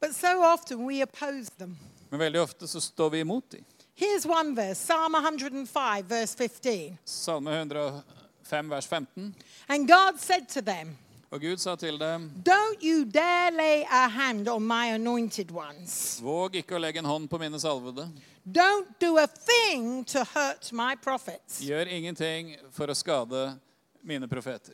[0.01, 1.77] But so often we oppose them.
[2.09, 3.65] Men veldig ofte så står vi imot dem.
[3.95, 6.97] Here's one verse Psalm 105, verse 15.
[7.05, 9.35] Salme 105, vers 15.
[9.67, 10.97] And God said to them,
[11.31, 16.19] Og Gud sa til dem, Don't you dare lay a hand on my anointed ones.
[16.23, 18.07] våg ikke å legge en hånd på mine salvede.
[18.47, 21.59] Don't do a thing to hurt my prophets.
[21.61, 23.59] Gjør ingenting for å skade
[24.01, 24.73] mine profeter.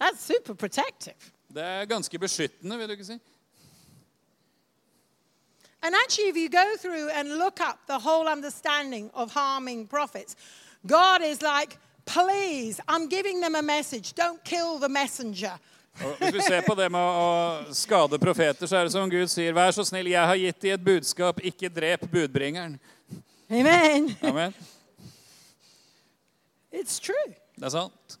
[0.00, 1.14] That's super protective.
[1.52, 3.20] Det er ganske beskyttende, vil du ikke si?
[5.86, 10.34] And actually, if you go through and look up the whole understanding of harming prophets,
[10.84, 14.12] God is like, please, I'm giving them a message.
[14.14, 15.52] Don't kill the messenger.
[16.04, 19.30] Og hvis vi ser på det med å skade profeter, så er det som Gud
[19.32, 22.74] sier, vær så snill, jeg har gitt de et budskap, ikke drep budbringeren.
[23.48, 24.10] Amen.
[24.26, 24.52] Amen.
[26.74, 27.30] It's true.
[27.54, 28.18] Det er sant.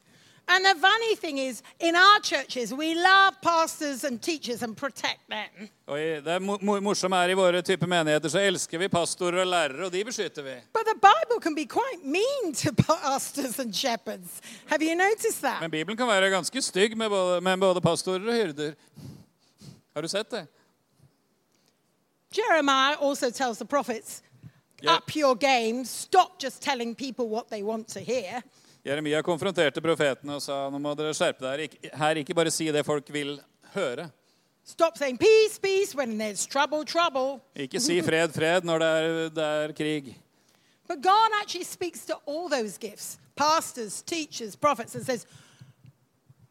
[0.48, 5.28] And the funny thing is, in our churches, we love pastors and teachers and protect
[5.28, 5.68] them.
[5.88, 9.86] I, det mo- morsomme er i våre typer menigheter så elsker vi pastorer og lærere,
[9.88, 10.54] og de beskytter vi.
[10.72, 14.40] But the Bible can be quite mean to pastors and shepherds.
[14.66, 15.60] Have you noticed that?
[15.60, 18.74] Men Bibelen kan være ganske stygg med både, med både pastorer og hyrder.
[19.94, 20.46] Har du sett det?
[22.36, 24.22] Jeremiah also tells the prophets,
[24.86, 28.42] up your game, stop just telling people what they want to hear.
[28.86, 31.66] Jeremia konfronterte profetene og sa nå må dere skjerpe dere.
[31.98, 33.34] Her ikke bare si det folk vil
[33.74, 34.06] høre.
[34.66, 37.40] Stop saying peace, peace when there's trouble, trouble.
[37.54, 40.12] Ikke si fred, fred når det er, det er krig.
[40.86, 45.26] But God actually speaks to all those gifts pastors, teachers, prophets, and says,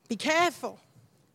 [0.08, 0.78] be careful.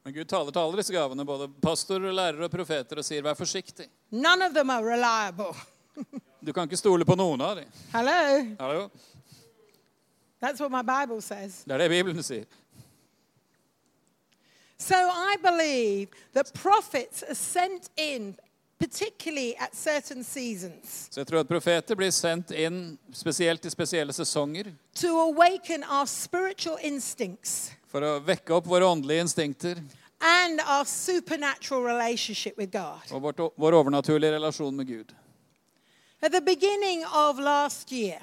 [0.04, 3.36] Men Gud taler til alle disse gavene, både pastorer, lærere og profeter, og sier vær
[3.36, 3.88] forsiktig.
[4.12, 5.54] None of them are reliable.
[6.40, 7.66] Du kan ikke stole på noen av dem.
[7.92, 8.20] Hello?
[8.62, 8.84] Hallo?
[10.40, 11.64] That's what my Bible says.
[11.64, 12.44] Det er det Bibelen sier.
[14.78, 18.36] So I believe that prophets are sent in,
[18.78, 24.12] particularly at certain seasons, Så jeg tror at profeter blir sendt inn spesielt i spesielle
[24.12, 29.76] sesonger to awaken our spiritual instincts for å vekke opp våre åndelige instinkter
[30.20, 33.00] and our supernatural relationship with God.
[33.12, 35.12] og vårt, vår overnaturlige relasjon med Gud.
[36.22, 38.18] At the beginning of last year,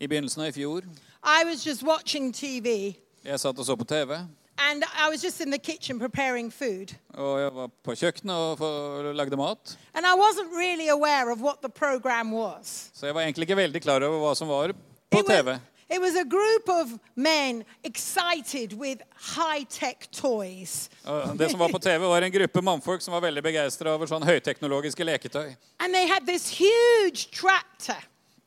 [0.00, 0.82] I begynnelsen av i fjor
[1.24, 4.12] I was just watching TV jeg satt og så på TV,
[4.58, 6.94] and I was just in the kitchen preparing food.
[7.14, 9.78] og jeg var på kjøkkenet og lagde mat.
[9.94, 12.90] And I wasn't really aware of what the program was.
[12.94, 14.72] Så jeg var egentlig ikke veldig klar over hva som var
[15.10, 15.58] på It was, TV.
[15.94, 19.00] it was a group of men excited with
[19.36, 20.90] high tech toys.
[21.38, 24.24] Det som var på TV, var en gruppe mannfolk som var veldig begeistra over sånn
[24.26, 25.54] høyteknologiske leketøy.
[25.78, 28.02] And they had this huge tractor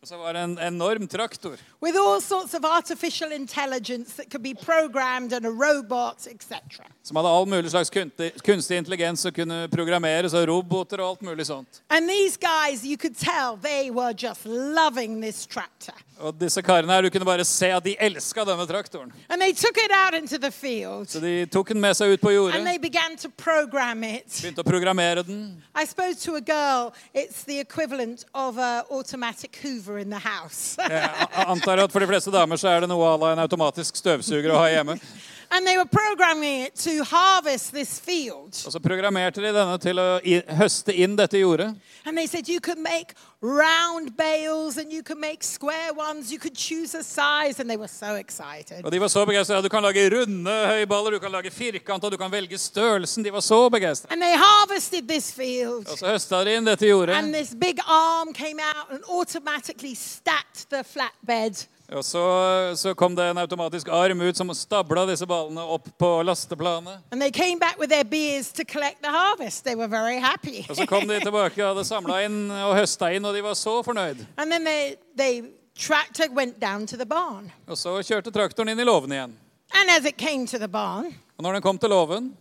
[0.05, 4.43] Og så var det en enorm traktor with all sorts of artificial intelligence that could
[4.43, 6.59] be programmed and a robot, etc.
[7.03, 11.45] som hadde all mulig slags kunstig, intelligens og kunne programmeres, og roboter og alt mulig
[11.45, 11.81] sånt.
[11.89, 15.93] And these guys, you could tell they were just loving this tractor.
[16.17, 19.11] Og disse karene her, du kunne bare se at de elska denne traktoren.
[19.29, 22.21] And they took it out into the field Så de tok den med seg ut
[22.21, 24.29] på jordet, and they began to program it.
[24.41, 25.61] begynte å programmere den.
[25.75, 30.75] I suppose to a girl, it's the equivalent of an automatic Hoover in the house.
[30.79, 33.97] Jeg antar at for de fleste damer så er det noe à la en automatisk
[34.01, 34.97] støvsuger å ha hjemme.
[35.51, 38.53] And they were programming it to harvest this field.
[38.65, 40.19] Og så programmerte de denne til å
[40.57, 41.75] høste inn dette jordet.
[42.05, 46.31] And they said you could make round bales and you could make square ones.
[46.31, 47.59] You could choose a size.
[47.59, 48.85] And they were so excited.
[48.85, 49.61] Og de var så begeistra.
[49.61, 53.23] Du kan lage runde høyballer, du kan lage firkanta, du kan velge størrelsen.
[53.23, 54.11] De var så begeistra.
[54.11, 55.87] And they harvested this field.
[55.87, 57.15] Og så høsta de inn dette jordet.
[57.15, 61.67] And this big arm came out and automatically stacked the flatbed.
[61.91, 62.21] Og så,
[62.75, 67.03] så kom det en automatisk arm ut som stabla disse ballene opp på lasteplanet.
[67.11, 69.63] And they came back with their beers to collect the harvest.
[69.63, 70.65] They were very happy.
[70.69, 73.53] Og så kom de tilbake og hadde samla inn og høsta inn, og de var
[73.53, 74.25] så fornøyd.
[74.65, 75.43] they, they
[75.75, 77.51] tractor went down to the barn.
[77.67, 79.37] Og så kjørte traktoren inn i låven igjen.
[79.75, 82.37] And as it came to the barn, Og når den kom til låven,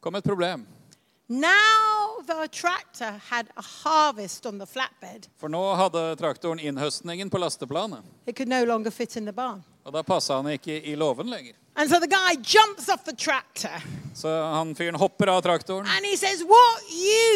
[0.00, 0.66] kom et problem.
[1.28, 1.91] Now
[2.26, 5.28] the tractor had a harvest on the flatbed.
[5.38, 8.02] For nå hadde traktoren innhøstningen på lasteplanet.
[8.26, 9.62] It could no longer fit in the barn.
[9.84, 11.54] Og da passa han ikke i låven lenger.
[11.76, 13.80] And so the guy jumps off the tractor
[14.14, 15.86] Så han fyren hopper av traktoren.
[15.86, 16.82] and he says, What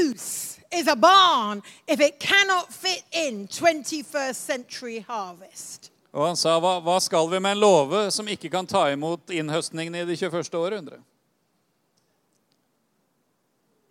[0.03, 5.91] use is a barn if it cannot fit in 21st century harvest?
[6.13, 9.31] Og han sa, hva, hva skal vi med en låve som ikke kan ta imot
[9.31, 10.55] innhøstningen i det 21.
[10.55, 11.01] århundre?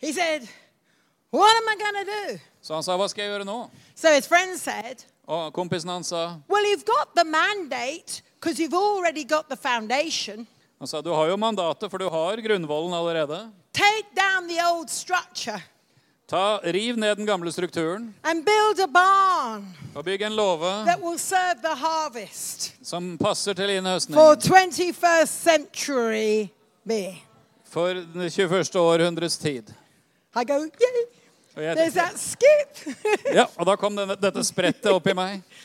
[0.02, 0.48] He said,
[1.36, 2.40] What am I gonna do?
[2.62, 3.58] Så han sa, hva skal jeg gjøre nå?
[3.96, 8.78] So his friend said, Og kompisen hans sa, Well, you've got the mandate because you've
[8.78, 10.48] already got the foundation.
[10.80, 13.52] han sa, du har jo mandatet, for du har grunnvollen allerede.
[13.74, 15.62] Take down the old structure
[16.28, 19.66] Ta, riv ned den gamle strukturen and build a barn
[19.96, 25.26] og bygg en låve that will serve the harvest som passer til for innhøstningen 21st
[25.30, 26.48] century
[26.84, 27.22] me.
[27.64, 28.76] for det 21.
[28.76, 29.70] århundrets tid.
[30.36, 31.15] I go, yay!
[31.56, 32.96] Og, jeg, There's that skip.
[33.38, 35.62] ja, og da kom denne, dette sprettet opp i meg.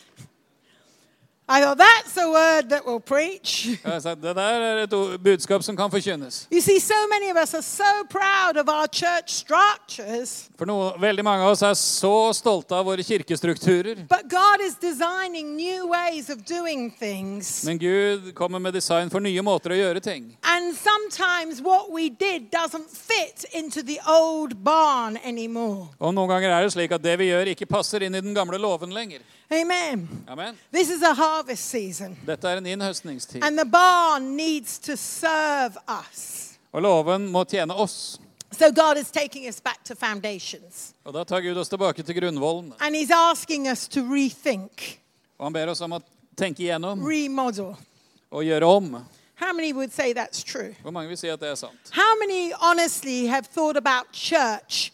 [1.53, 3.67] I thought, that's a word that will preach.
[3.85, 4.93] Jeg sa, det der er et
[5.23, 6.47] budskap som kan forkynnes.
[6.53, 10.93] You see, so many of us are so proud of our church structures, For noe,
[11.03, 14.07] veldig mange av oss er så stolte av våre kirkestrukturer.
[14.09, 17.65] but God is designing new ways of doing things.
[17.65, 20.37] Men Gud kommer med design for nye måter å gjøre ting.
[20.45, 25.89] And sometimes what we did doesn't fit into the old barn anymore.
[25.99, 28.35] Og noen ganger er det slik at det vi gjør, ikke passer inn i den
[28.39, 29.27] gamle låven lenger.
[29.51, 30.07] Amen.
[30.29, 30.55] Amen.
[30.71, 33.43] This is a harvest season, Dette er en innhøstningstid.
[33.45, 36.59] and the barn needs to serve us.
[36.73, 38.19] Og låven må tjene oss.
[38.53, 42.15] So God is taking us back to foundations, Og da tar Gud oss tilbake til
[42.21, 42.73] grunnvollen.
[42.81, 45.01] and He's asking us to rethink,
[45.39, 46.01] Og han ber oss om å
[46.37, 47.77] tenke igjennom remodel.
[48.31, 49.07] og gjøre om.
[49.37, 50.75] How many would say that's true?
[50.83, 51.91] Hvor mange vil si at det er sant?
[51.93, 54.93] How many honestly have thought about church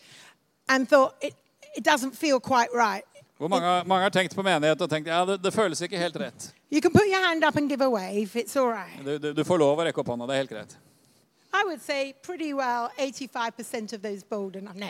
[0.68, 1.34] and thought it,
[1.76, 3.02] it doesn't feel quite right?
[3.36, 6.16] Hvor mange, mange har tenkt på menighet og tenkt ja, det, det føles ikke helt
[6.16, 6.50] rett.
[6.72, 9.04] You can put your hand up and give a wave, it's all right.
[9.04, 10.28] Du, du, du får lov å rekke opp hånda.
[10.30, 10.76] Det er helt greit.
[11.56, 12.14] I say
[12.52, 14.76] well 85% of those bold enough.
[14.76, 14.82] No.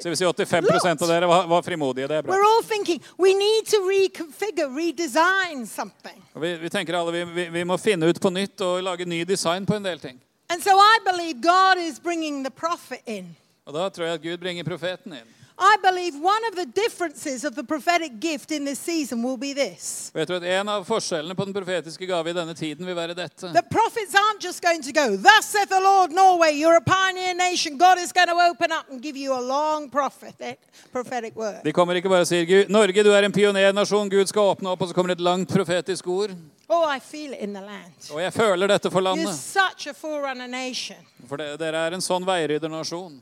[0.00, 2.08] Så det vil si 85% av dere var, var frimodige.
[2.08, 2.32] Det er bra.
[2.34, 6.22] We're all thinking we need to reconfigure, redesign something.
[6.34, 9.04] Og vi, vi tenker alle vi, vi, vi må finne ut på nytt og lage
[9.04, 10.20] ny design på en del ting.
[10.48, 13.36] And so I believe God is bringing the prophet in.
[13.64, 15.28] Og da tror jeg at Gud bringer profeten inn.
[15.62, 19.52] I believe one of the differences of the prophetic gift in this season will be
[19.52, 20.10] this.
[20.14, 23.14] Vet du at En av forskjellene på den profetiske gave i denne tiden vil være
[23.14, 23.52] dette.
[23.52, 27.34] The prophets aren't just going to go, Thus saith the Lord, Norway, you're a pioneer
[27.34, 27.76] nation.
[27.76, 30.58] God is going to open up and give you a long prophetic,
[30.92, 31.60] prophetic word.
[31.64, 34.80] De kommer ikke bare og sier Norge, du er en pionernasjon, Gud skal åpne opp,
[34.80, 36.32] og så kommer det et langt profetisk ord.
[36.68, 37.92] Oh, I feel it in the land.
[38.14, 39.34] Og jeg føler dette for You're landet.
[39.34, 40.96] such a forerunner nation.
[41.28, 43.20] For dere er en sånn veirydernasjon.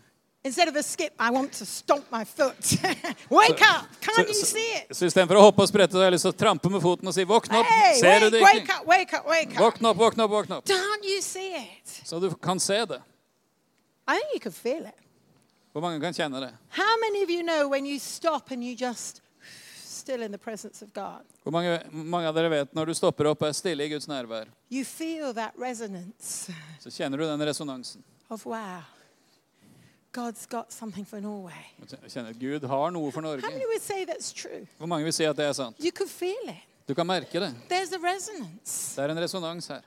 [0.48, 2.56] Instead of a skip, I want to stomp my foot.
[3.30, 3.84] Wake up!
[4.00, 4.96] Can't you see it?
[4.96, 7.10] så istedenfor å hoppe og sprette, så har jeg lyst til å trampe med foten
[7.10, 7.68] og si våkne opp.
[7.68, 9.60] Hey, Ser du det wake up, wake up, wake up.
[9.60, 10.64] Våkne opp, våkne opp, våkne opp.
[10.72, 11.98] Don't you see it?
[12.08, 13.02] Så du kan se det.
[14.08, 14.96] I think you can feel it.
[15.76, 16.52] Hvor mange kan kjenne det?
[16.80, 19.20] How many of you know when you stop and you just
[19.84, 21.28] still in the presence of God?
[21.44, 24.08] Hvor mange, mange av dere vet når du stopper opp og er stille i Guds
[24.08, 28.00] nærvær, You feel that resonance så kjenner du den resonansen.
[28.30, 28.80] of wow,
[30.12, 31.52] God's got something for Norway.
[32.08, 33.66] Kjenner at Gud har noe for How many Norge.
[33.68, 34.66] would say that's true?
[34.78, 35.76] Hvor mange vil si at det er sant?
[35.78, 36.64] You could feel it.
[36.88, 37.54] Du kan merke det.
[37.68, 38.96] There's a resonance.
[38.96, 39.80] Det er en resonans her.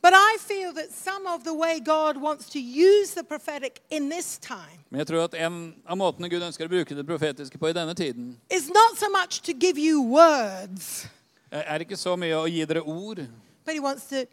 [0.00, 4.08] But I feel that some of the way God wants to use the prophetic in
[4.08, 7.58] this time Men jeg tror at en av måtene Gud ønsker å bruke det profetiske
[7.58, 11.08] på i denne tiden, is not so much to give you words,
[11.50, 13.26] er ikke så mye å gi dere ord,
[13.66, 14.24] but He wants to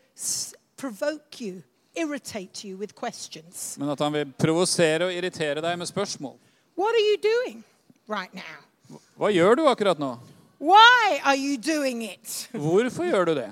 [0.77, 1.63] provoke you,
[1.95, 3.77] irritate you with questions.
[3.77, 6.37] men at han vil provosere og irritere deg med spørsmål.
[6.77, 7.63] What are you doing
[8.07, 8.99] right now?
[9.17, 10.17] Hva gjør du akkurat nå?
[10.59, 12.47] Why are you doing it?
[12.51, 13.51] Hvorfor gjør du det?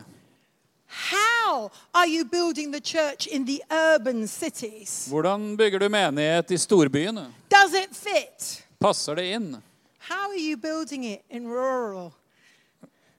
[0.87, 5.07] How are you building the church in the urban cities?
[5.09, 7.25] Hvordan bygger du menighet i storbyene?
[7.49, 8.63] Does it fit?
[8.79, 9.61] Passer det inn?
[9.97, 12.11] How are you building it in rural?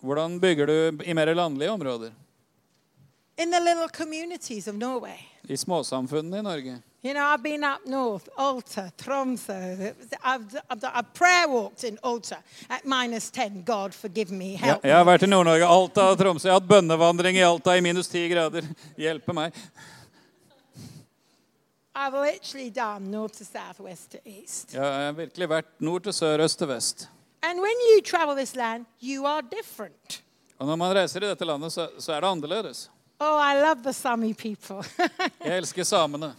[0.01, 2.13] Hvordan bygger du i mer landlige områder?
[3.37, 5.19] In the little communities of Norway?
[5.49, 6.83] I småsamfunnene i Norge?
[7.03, 9.95] You know, I've been up north, Alta, Tromsø.
[10.25, 12.39] I've, I've, I've prayer walked in Alta
[12.71, 13.63] at minus 10.
[13.65, 16.49] God forgive me, Ja, jeg har vært i Nord-Norge, Alta og Tromsø.
[16.49, 18.71] Jeg har hatt bønnevandring i Alta i minus 10 grader.
[18.97, 19.53] Hjelpe meg.
[21.95, 24.73] I've literally done north to south, west to east.
[24.73, 27.09] Jeg har virkelig vært nord til sør, øst til vest.
[27.43, 30.23] And when you travel this land, you are different.
[30.59, 32.89] Og når man reiser i dette landet, så, så er det annerledes.
[33.27, 34.85] Oh, I love the Sami people.
[35.45, 36.35] Jeg elsker samene.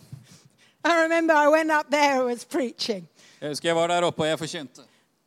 [0.85, 3.07] I remember I went up there and was preaching.
[3.41, 4.81] Jeg husker jeg var der oppe og jeg forkynte.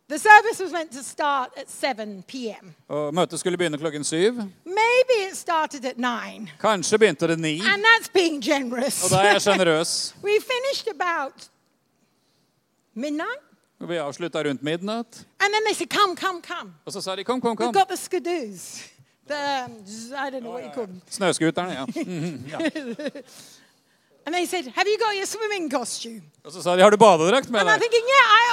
[0.09, 2.75] The service was meant to start at 7 p.m.
[2.89, 4.35] Og Møtet skulle begynne klokken syv.
[4.65, 6.49] Maybe it started at 9.
[6.61, 7.61] Kanskje begynte det ni.
[7.61, 9.05] And that's being generous.
[9.05, 10.15] Og da er jeg sjenerøs.
[10.25, 11.51] we finished about
[12.95, 13.43] midnight.
[13.81, 15.27] Og Vi avslutta rundt midnatt.
[15.41, 16.73] And then they said, come, come, come.
[16.85, 18.83] Og så sa de kom, kom, We've got the skidoos.
[19.29, 19.37] The,
[20.17, 21.01] I don't know what you call them.
[21.95, 22.59] Mhm, ja.
[24.27, 26.23] And they said, Have you got your swimming costume?
[26.45, 28.45] Og så sa de, har du badedrakt med deg?" And I'm thinking, Yeah, I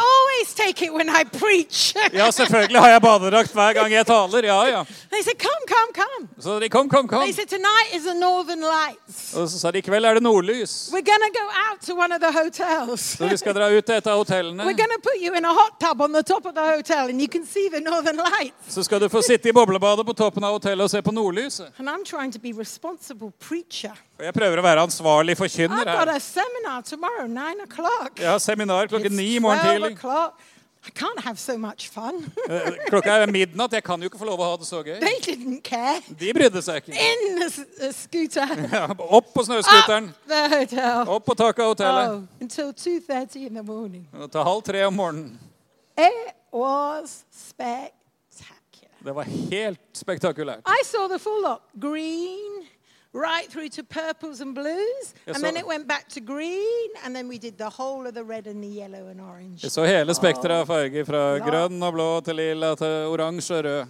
[0.46, 1.94] always take it when I preach.
[2.14, 4.44] Ja, selvfølgelig har jeg badedrakt hver gang jeg taler.
[4.44, 4.84] Ja, ja.
[5.12, 6.28] they said, Come, come, come.
[6.40, 7.22] Så de kom, kom, kom.
[7.22, 9.34] They said, Tonight is the Northern Lights.
[9.36, 10.90] Og så sa de, i kveld er det nordlys.
[10.94, 13.02] We're gonna go out to one of the hotels.
[13.18, 14.64] Så vi skal dra ut til et av hotellene.
[14.68, 17.22] We're gonna put you in a hot tub on the top of the hotel and
[17.22, 18.74] you can see the Northern Lights.
[18.74, 21.72] Så skal du få sitte i boblebadet på toppen av hotellet og se på nordlyset.
[21.80, 23.96] And I'm trying to be responsible preacher.
[24.16, 26.16] Og jeg prøver å være ansvarlig I've forkynner got her.
[26.16, 28.16] a seminar tomorrow, nine o'clock.
[28.20, 29.98] Jeg har seminar klokken ni i morgen tidlig.
[30.88, 32.32] I can't have so much fun.
[32.50, 33.74] Eh, Klokka er midnatt.
[33.74, 35.00] Jeg kan jo ikke få lov å ha det så gøy.
[35.02, 36.02] they didn't care.
[36.20, 36.94] De brydde seg ikke.
[36.94, 38.46] In the, the scooter.
[38.76, 41.10] Ja, opp på snøscooteren, Up the hotel.
[41.16, 42.14] opp på taket av hotellet.
[42.14, 44.06] Oh, until 2.30 in the morning.
[44.32, 45.40] Til halv tre om morgenen.
[45.98, 49.02] It was spectacular.
[49.06, 50.62] Det var helt spektakulært.
[50.70, 51.62] I saw the full lot.
[51.80, 52.66] Green,
[53.16, 55.14] right through to purples and blues.
[55.28, 56.90] And then it went back to green.
[57.04, 59.64] And then we did the whole of the red and the yellow and orange.
[59.64, 63.66] Jeg så hele spekteret av farger, fra grønn og blå til lilla til oransje og
[63.66, 63.86] rød.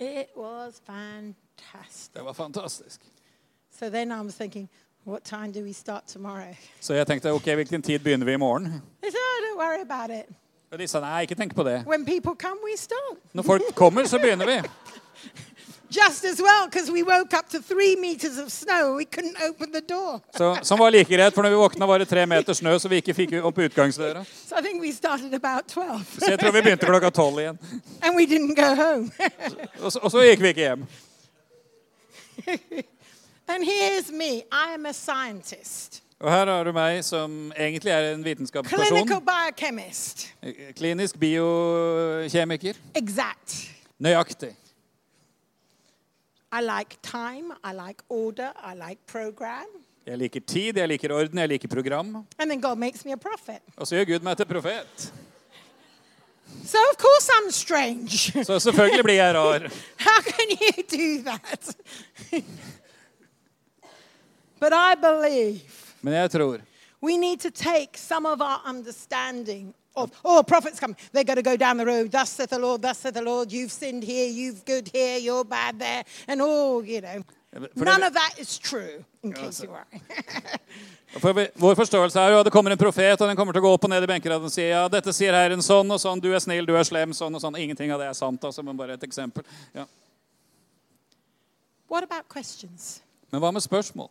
[0.00, 2.14] It was fantastic.
[2.14, 3.00] Det var fantastisk.
[3.78, 4.68] So then I was thinking,
[5.04, 6.54] what time do we start tomorrow?
[6.80, 8.64] Så jeg tenkte ok, hvilken tid begynner vi i morgen?
[9.02, 10.36] They said, oh, don't worry about it.
[10.72, 11.84] Og de sa nei, ikke tenk på det.
[11.86, 13.18] When people come, we start.
[13.32, 14.62] Når folk kommer, så begynner vi.
[15.90, 19.72] Just as well, because we woke up to three meters of snow we couldn't open
[19.72, 20.20] the door.
[20.36, 22.88] so, som var like greit, for når vi våkna var det tre meter snø, så
[22.88, 24.24] vi ikke fikk opp utgangsdøra.
[24.48, 26.04] So I think we started about 12.
[26.18, 27.58] Så jeg tror vi begynte klokka tolv igjen.
[28.02, 29.10] and we didn't go home.
[29.80, 30.86] Og så, og så gikk vi ikke hjem.
[33.48, 34.42] and here's me.
[34.52, 39.10] I am a scientist, Og her har du meg som egentlig er en vitenskapsperson.
[40.76, 42.78] Klinisk biokjemiker.
[42.94, 43.56] Exact.
[43.98, 44.54] Nøyaktig.
[46.54, 49.66] I like time, I like order, I like program.
[50.06, 52.26] Jeg liker tid, jeg liker orden, jeg liker program.
[52.38, 53.62] And then God makes me a prophet.
[53.76, 55.12] Og så gjør Gud meg til profet.
[56.64, 58.44] So, of course, I'm strange.
[58.44, 59.58] Så selvfølgelig blir jeg rar.
[60.06, 61.76] How can you do that?
[64.60, 65.60] but I believe
[66.02, 66.58] Men jeg tror
[67.02, 70.96] we need to take some of our understanding of, oh, prophets come.
[71.12, 72.10] They're going to go down the road.
[72.10, 73.52] Thus saith the Lord, thus saith the Lord.
[73.52, 76.04] You've sinned here, you've good here, you're bad there.
[76.28, 77.22] And all, you know.
[77.76, 80.02] For None of that is true, in case you're worried.
[81.20, 83.66] For vår forståelse er jo at det kommer en profet, og den kommer til å
[83.68, 86.18] gå opp og ned i benkeraden og si ja, dette sier Herren sånn og sånn,
[86.18, 87.54] du er snill, du er slem, sånn og sånn.
[87.62, 89.46] Ingenting av det er sant, altså, men bare et eksempel.
[89.76, 89.86] Ja.
[91.86, 93.00] what about questions?
[93.30, 94.10] Men hva med spørsmål?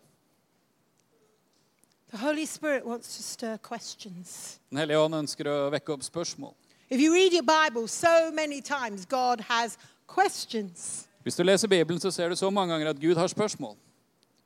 [2.14, 4.60] The Holy Spirit wants to stir questions.
[4.70, 6.52] Den hellige ånd ønsker å vekke opp spørsmål.
[6.92, 11.08] If you read your Bible, so many times God has questions.
[11.24, 13.74] Hvis du leser Bibelen, så ser du så mange ganger at Gud har spørsmål.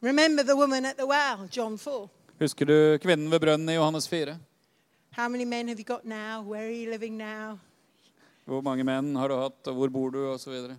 [0.01, 2.07] Remember the woman at the well, John 4.
[2.39, 4.37] Husker du kvinnen ved brønnen i Johannes 4?
[5.17, 6.39] How many men have you got now?
[6.41, 7.59] Where are you living now?
[8.45, 10.77] Hvor mange menn har du hatt, og hvor bor du, og så videre.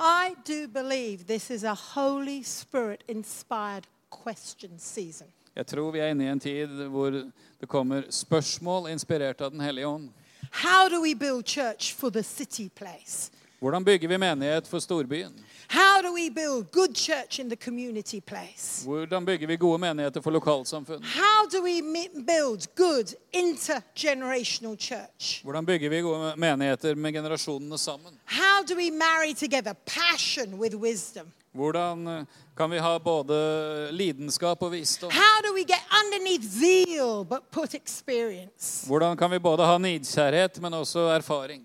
[0.00, 3.84] I do believe this is a Holy Spirit inspired
[4.24, 5.28] question season.
[5.58, 9.60] Jeg tror vi er inne i en tid hvor det kommer spørsmål inspirert av Den
[9.60, 10.08] hellige ånd.
[10.50, 13.30] How do we build church for the city place?
[13.58, 15.32] Hvordan bygger vi menighet for storbyen?
[15.68, 18.84] How do we build good church in the community place?
[18.84, 21.02] Hvordan bygger vi gode menigheter for lokalsamfunn?
[21.02, 21.82] How do we
[22.14, 25.42] build good intergenerational church?
[25.42, 28.12] Hvordan bygger vi gode menigheter med generasjonene sammen?
[28.24, 31.26] How do we marry together passion with wisdom?
[31.52, 32.24] Hvordan eh,
[32.58, 33.36] kan vi ha både
[33.94, 35.10] lidenskap og visdom?
[35.14, 38.86] How do we get underneath zeal but put experience?
[38.86, 41.62] Hvordan kan vi både ha nidkjærhet, men også erfaring?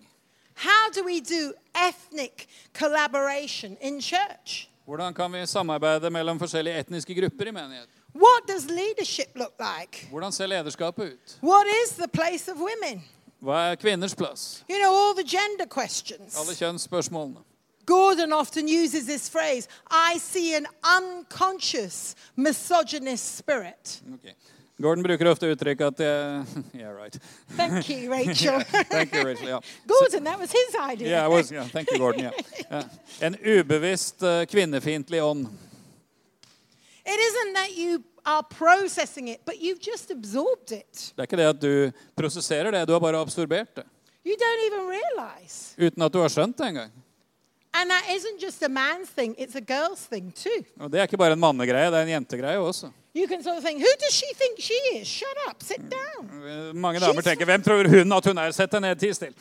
[0.96, 1.54] Do do
[1.88, 4.70] ethnic collaboration in church?
[4.86, 7.90] Hvordan kan vi samarbeide mellom forskjellige etniske grupper i menighet?
[8.14, 10.08] What does leadership look like?
[10.10, 11.38] Hvordan ser lederskapet ut?
[11.42, 13.02] What is the place of women?
[13.42, 14.64] Hva er kvinners plass?
[14.70, 16.38] You know, all the gender questions.
[16.38, 17.42] Alle kjønnsspørsmålene.
[17.86, 24.02] Gordon often uses this phrase I see an unconscious misogynist spirit.
[24.14, 24.34] Okay.
[24.82, 27.18] Gordon bruker ofte uttrykk at uh, Yeah, right.
[27.56, 28.60] Thank you, Rachel.
[28.90, 29.48] Thank you, Rachel.
[29.48, 29.60] yeah.
[29.88, 31.08] Gordon, that was his idea.
[31.10, 32.32] Yeah, was, yeah, thank you, Gordon.
[33.22, 35.48] En ubevisst uh, kvinnefiendtlig ånd.
[37.06, 41.14] It isn't that you are processing it, but you've just absorbed it.
[41.16, 43.86] Det er ikke det at du prosesserer det, du har bare absorbert det.
[44.26, 45.76] You don't even realize.
[45.78, 46.92] Uten at du har skjønt det engang.
[47.74, 50.64] And that isn't just a man's thing, it's a girl's thing too.
[50.80, 52.92] Og det er ikke bare en mannegreie, det er en jentegreie også.
[53.16, 55.08] You can sort of think, who does she think she is?
[55.08, 56.30] Shut up, sit down.
[56.76, 59.34] Mange damer tenker 'Hvem tror hun at hun er?' Sett deg ned, ti still.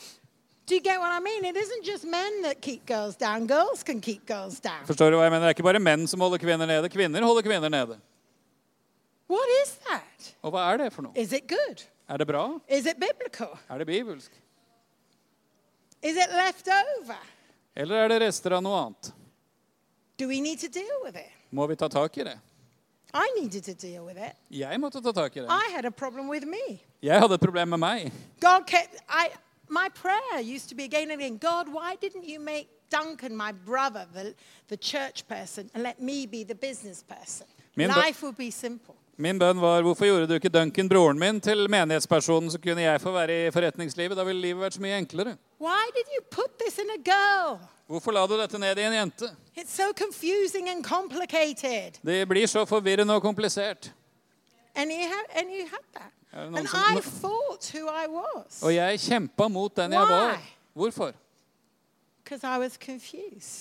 [0.67, 1.45] Do you get what I mean?
[1.45, 4.87] It isn't just men that keep girls down, girls can keep girls down.
[4.87, 5.47] Forstår du hva jeg mener?
[5.47, 6.89] Det er ikke bare menn som holder kvinner nede.
[6.89, 7.99] Kvinner holder kvinner nede.
[9.29, 10.35] What is that?
[10.43, 11.13] Og hva er det for noe?
[11.17, 11.85] Is it good?
[12.09, 12.61] Er det bra?
[12.69, 13.59] Is it biblical?
[13.71, 14.31] Er det bibelsk?
[16.03, 17.19] Is it left over?
[17.75, 19.13] Eller er det rester av noe annet?
[20.19, 21.31] Do we need to deal with it?
[21.51, 22.39] Må vi ta tak i det?
[23.15, 24.37] I needed to deal with it.
[24.51, 25.49] Jeg måtte ta tak i det.
[25.49, 26.81] I had a problem with me.
[27.03, 28.13] Jeg hadde et problem med meg.
[28.41, 29.29] God kept, I,
[29.69, 33.53] my prayer used to be again and again God, why didn't you make Duncan, my
[33.53, 34.35] brother, the,
[34.69, 37.47] the church person, and let me be the business person?
[37.77, 38.97] Min Life would be simple.
[39.21, 43.01] Min bønn var hvorfor gjorde du ikke Duncan, broren min, til menighetspersonen, så kunne jeg
[43.01, 44.17] få være i forretningslivet?
[44.17, 45.37] Da ville livet vært så mye enklere.
[47.87, 49.29] Hvorfor la du dette ned i en jente?
[49.67, 49.93] So.
[52.03, 53.93] Det blir så forvirrende og komplisert.
[54.75, 55.67] And you had, and you
[56.67, 56.81] som-
[58.63, 60.39] Og jeg kjempa mot den jeg var.
[60.75, 61.13] Hvorfor?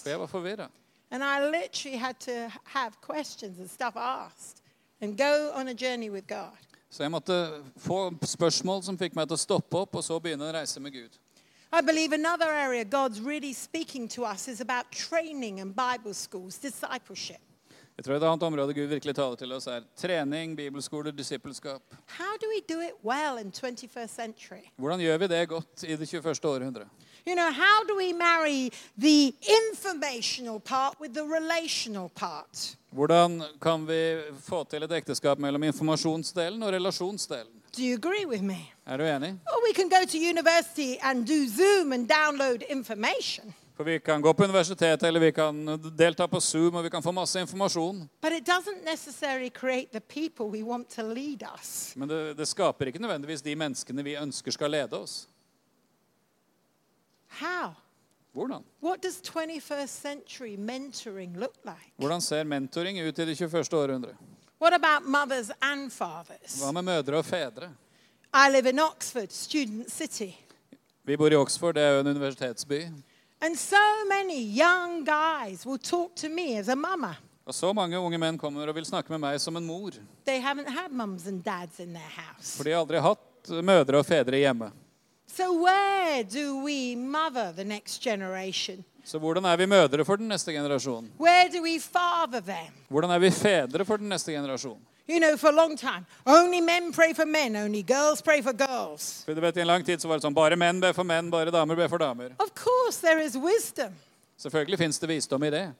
[0.04, 0.70] For jeg var forvirra.
[1.12, 2.32] And I literally had to
[2.64, 4.61] have questions and stuff asked
[5.02, 6.58] and go on a journey with God.
[6.90, 10.50] Så jeg måtte få spørsmål som fikk meg til å stoppe opp, og så begynne
[10.50, 11.14] å reise med Gud.
[11.72, 16.58] I believe another area God's really speaking to us is about training and Bible schools,
[16.58, 17.40] discipleship.
[17.98, 21.82] Jeg tror Et annet område Gud virkelig taler til oss, er trening, bibelskoler, disippelskap.
[22.18, 24.72] How do we do it well in 21st century?
[24.76, 26.46] Hvordan gjør vi det godt i det 21.
[26.46, 26.88] århundre?
[27.28, 32.76] You know, how do we marry the informational part with the relational part?
[32.92, 37.62] Hvordan kan vi få til et ekteskap mellom informasjonsdelen og relasjonsdelen?
[37.78, 38.74] Do you agree with me?
[38.86, 39.40] Er du enig?
[39.48, 43.54] Or we can go to university and do Zoom and download information.
[43.78, 45.66] For vi kan gå på universitetet, eller vi kan
[45.98, 48.10] delta på Zoom, og vi kan få masse informasjon.
[48.22, 51.94] But it doesn't necessarily create the people we want to lead us.
[51.96, 55.28] Men det, det skaper ikke nødvendigvis de menneskene vi ønsker skal lede oss.
[57.40, 57.76] How?
[58.34, 58.64] Hvordan?
[58.80, 61.92] What does 21st century mentoring look like?
[61.98, 63.74] Hvordan ser mentoring ut i det 21.
[63.74, 64.16] århundre?
[64.60, 66.62] What about mothers and fathers?
[66.62, 67.72] Hva med mødre og fedre?
[68.34, 70.32] I live in Oxford, student city.
[71.04, 72.82] Vi bor i Oxford, det er jo en universitetsby.
[73.42, 77.16] And so many young guys will talk to me as a mama.
[77.46, 79.92] Og så mange unge menn kommer og vil snakke med meg som en mor.
[80.26, 82.56] They haven't had mums and dads in their house.
[82.58, 84.70] For de har aldri hatt mødre og fedre hjemme.
[85.36, 88.84] So, where do we mother the next generation?
[89.04, 91.12] Så hvordan er vi mødre for den neste generasjonen?
[91.20, 92.74] Where do we father them?
[92.90, 94.82] Hvordan er vi fedre for den neste generasjonen?
[95.10, 98.54] You know, for a long time, only men pray for men, only girls pray for
[98.54, 99.24] girls.
[99.26, 101.04] For du vet, I en lang tid så var det sånn bare menn ber for
[101.04, 102.36] menn, bare damer ber for damer.
[102.40, 103.94] Of course, there is wisdom.
[104.38, 105.72] Selvfølgelig fins det visdom i det.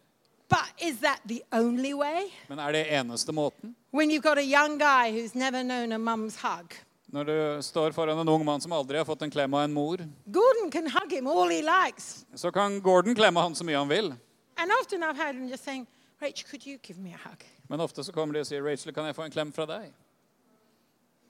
[0.50, 2.32] But is that the only way?
[2.50, 3.76] Men er det eneste måten?
[3.92, 6.74] When you've got a young guy who's never known a mum's hug,
[7.12, 9.74] Når du står foran en ung mann som aldri har fått en klem av en
[9.74, 10.00] mor,
[10.32, 12.26] Gordon can hug him all he likes.
[12.36, 14.14] så kan Gordon klemme han så mye han vil.
[14.58, 15.88] And often I've heard him just saying,
[16.22, 17.44] Rach, could you give me a hug?
[17.68, 19.92] Men ofte så kommer de og sier 'Rachel, kan jeg få en klem fra deg?'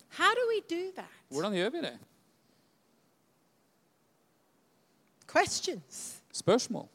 [0.10, 1.10] How do we do that?
[1.30, 1.98] Hvordan gjør vi det?
[5.28, 6.22] Questions.
[6.32, 6.88] Spørsmål.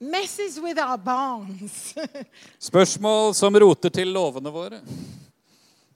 [0.00, 1.94] Messes with our bonds.
[2.70, 4.80] Spørsmål som roter til lovene våre.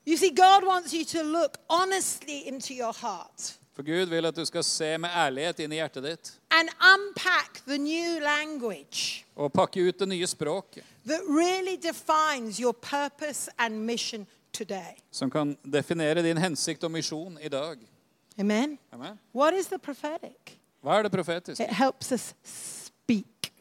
[0.06, 4.36] You see, God wants you to look honestly into your heart For Gud vil at
[4.36, 9.52] du skal se med ærlighet inn i hjertet ditt and unpack the new language og
[9.52, 14.96] pakke ut det nye språket that really defines your purpose and mission today.
[15.10, 17.78] som kan definere din hensikt og misjon i dag.
[18.38, 18.78] Amen.
[18.92, 19.18] Amen.
[19.34, 20.56] What is the prophetic?
[20.82, 21.64] Hva er det profetiske?
[21.64, 23.52] It helps us speak,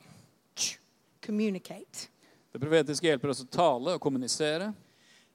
[1.25, 2.07] communicate.
[2.53, 4.71] Det profetiske hjelper oss å tale og kommunisere.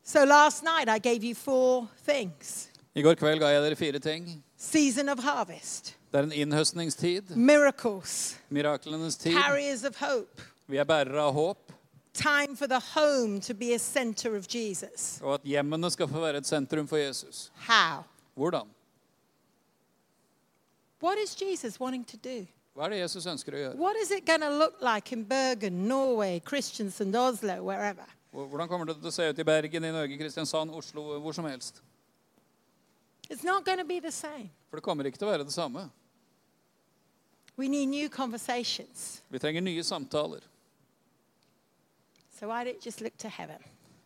[0.05, 3.99] So last night I gave you four things I går kveld ga jeg dere fire
[3.99, 4.43] ting.
[4.57, 9.33] season of harvest, Det er en innhøstningstid, miracles, miraklenes tid.
[9.33, 11.73] carriers of hope, Vi er bærere av håp,
[12.13, 15.19] time for the home to be a center of Jesus.
[15.23, 17.51] og at hjemmene skal få være et sentrum for Jesus.
[17.57, 18.05] How?
[18.37, 18.69] Hvordan?
[21.03, 22.47] What is Jesus wanting to do?
[22.77, 23.77] Hva er det Jesus ønsker å gjøre?
[23.77, 28.07] What is it going to look like in Bergen, Norway, Kristiansand, Oslo, wherever?
[28.35, 31.47] Hvordan kommer det til å se ut i Bergen, i Norge, Kristiansand, Oslo, hvor som
[31.47, 31.79] helst?
[33.31, 34.51] It's not going to be the same.
[34.71, 35.87] For det kommer ikke til å være det samme.
[37.57, 39.23] We need new conversations.
[39.31, 40.43] Vi trenger nye samtaler.
[42.35, 43.63] So why don't you just look to heaven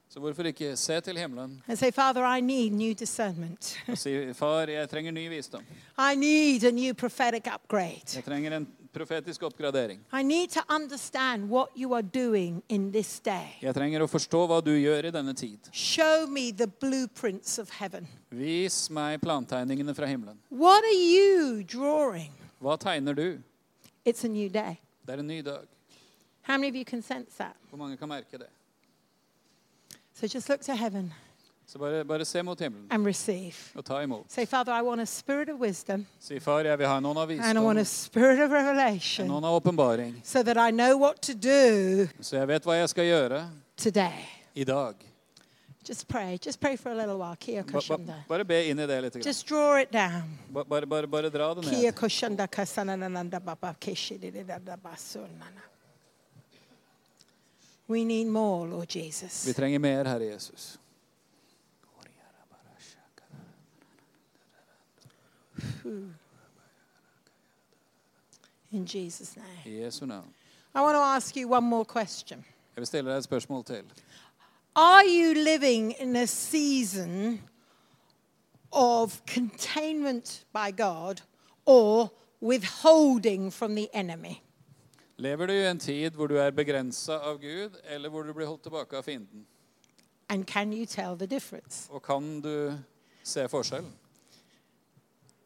[0.08, 3.76] Så hvorfor ikke se til himmelen say, Father, I need new discernment.
[3.88, 5.64] og si, far, jeg trenger ny visdom.
[6.12, 8.14] I need a new prophetic upgrade.
[8.14, 10.00] Jeg trenger en profetisk oppgradering.
[10.12, 13.58] I need to understand what you are doing in this day.
[13.60, 15.70] Jeg trenger å forstå hva du gjør i denne tid.
[15.72, 18.08] Show me the blueprints of heaven.
[18.30, 20.38] Vis meg plantegningene fra himmelen.
[20.50, 22.32] What are you drawing?
[22.60, 23.42] Hva tegner du?
[24.04, 24.80] It's a new day.
[25.06, 25.66] Det er en ny dag.
[26.42, 27.56] How many of you can sense that?
[27.70, 28.48] Hvor mange kan merke det?
[30.14, 31.12] So just look to heaven
[31.68, 33.54] Så bare, bare se mot himmelen and receive.
[33.76, 34.24] og ta imot.
[34.32, 37.30] Say, Father, I want a spirit of wisdom Si, far, jeg vil ha noen av
[37.30, 40.96] and I want a visdom, spirit of revelation noen av åpenbaring, so that I know
[40.96, 43.42] what to do så jeg vet hva jeg skal gjøre
[43.76, 44.24] today.
[44.54, 44.94] i dag.
[45.88, 46.38] Just pray.
[46.46, 47.36] Just pray for a little while.
[47.36, 48.14] Kia Ba, ba, koshanda.
[48.28, 49.12] bare be inn i det litt.
[49.14, 49.22] grann.
[49.24, 50.38] Just draw it down.
[50.52, 51.94] Ba, bare, bare, bare dra det Kia ned.
[51.94, 55.62] koshanda kasanananda baba keshidididada basunana.
[57.86, 59.44] We need more, Lord Jesus.
[59.46, 60.78] Vi trenger mer, Herre Jesus.
[68.70, 69.46] In Jesus' name.
[69.64, 70.34] I Jesu navn.
[70.74, 72.44] I want to ask you one more question.
[72.76, 73.84] Jeg vil stille deg et spørsmål til.
[74.76, 77.40] Are you living in a season
[78.72, 81.22] of containment by God
[81.66, 84.42] or withholding from the enemy?
[85.16, 88.46] Lever du i en tid hvor du er begrensa av Gud, eller hvor du blir
[88.46, 89.46] holdt tilbake av fienden?
[90.28, 91.88] And can you tell the difference?
[91.90, 92.78] Og kan du
[93.24, 93.92] se forskjellen?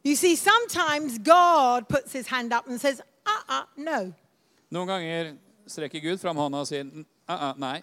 [0.03, 4.13] You see, sometimes God puts his hand up and says, uh uh, no.
[4.71, 5.33] Noen ganger
[5.67, 7.81] strekker Gud fram hånda og sier "Ah, ah, nei.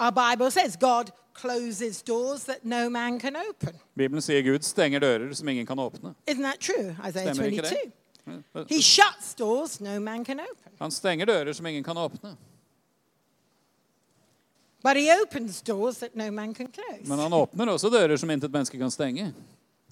[0.00, 3.74] Our Bible says God closes doors that no man can open.
[3.96, 6.14] Bibelen sier Gud stenger dører som ingen kan åpne.
[6.26, 6.96] Isn't that true?
[7.08, 7.92] Isaiah Stemmer ikke 22.
[8.56, 8.66] det?
[8.68, 10.72] He shuts doors no man can open.
[10.80, 12.36] Han stenger dører som ingen kan åpne.
[14.82, 17.06] But he opens doors that no man can close.
[17.08, 19.32] Men han åpner også dører som intet menneske kan stenge.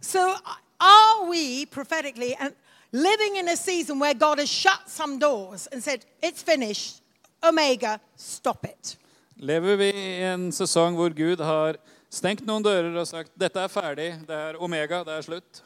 [0.01, 0.35] So,
[0.81, 2.55] are we prophetically and
[2.93, 7.03] living in a season where God has shut some doors and said, It's finished,
[7.43, 8.97] Omega, stop it?
[9.37, 11.78] Lever vi i en sesong hvor Gud har
[12.12, 15.62] stengt noen dører og sagt dette er ferdig, det er omega, det er slutt?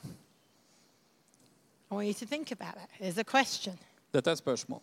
[1.90, 2.90] I want you to think about it.
[3.00, 3.78] There's a question.
[4.12, 4.80] Dette er et spørsmål.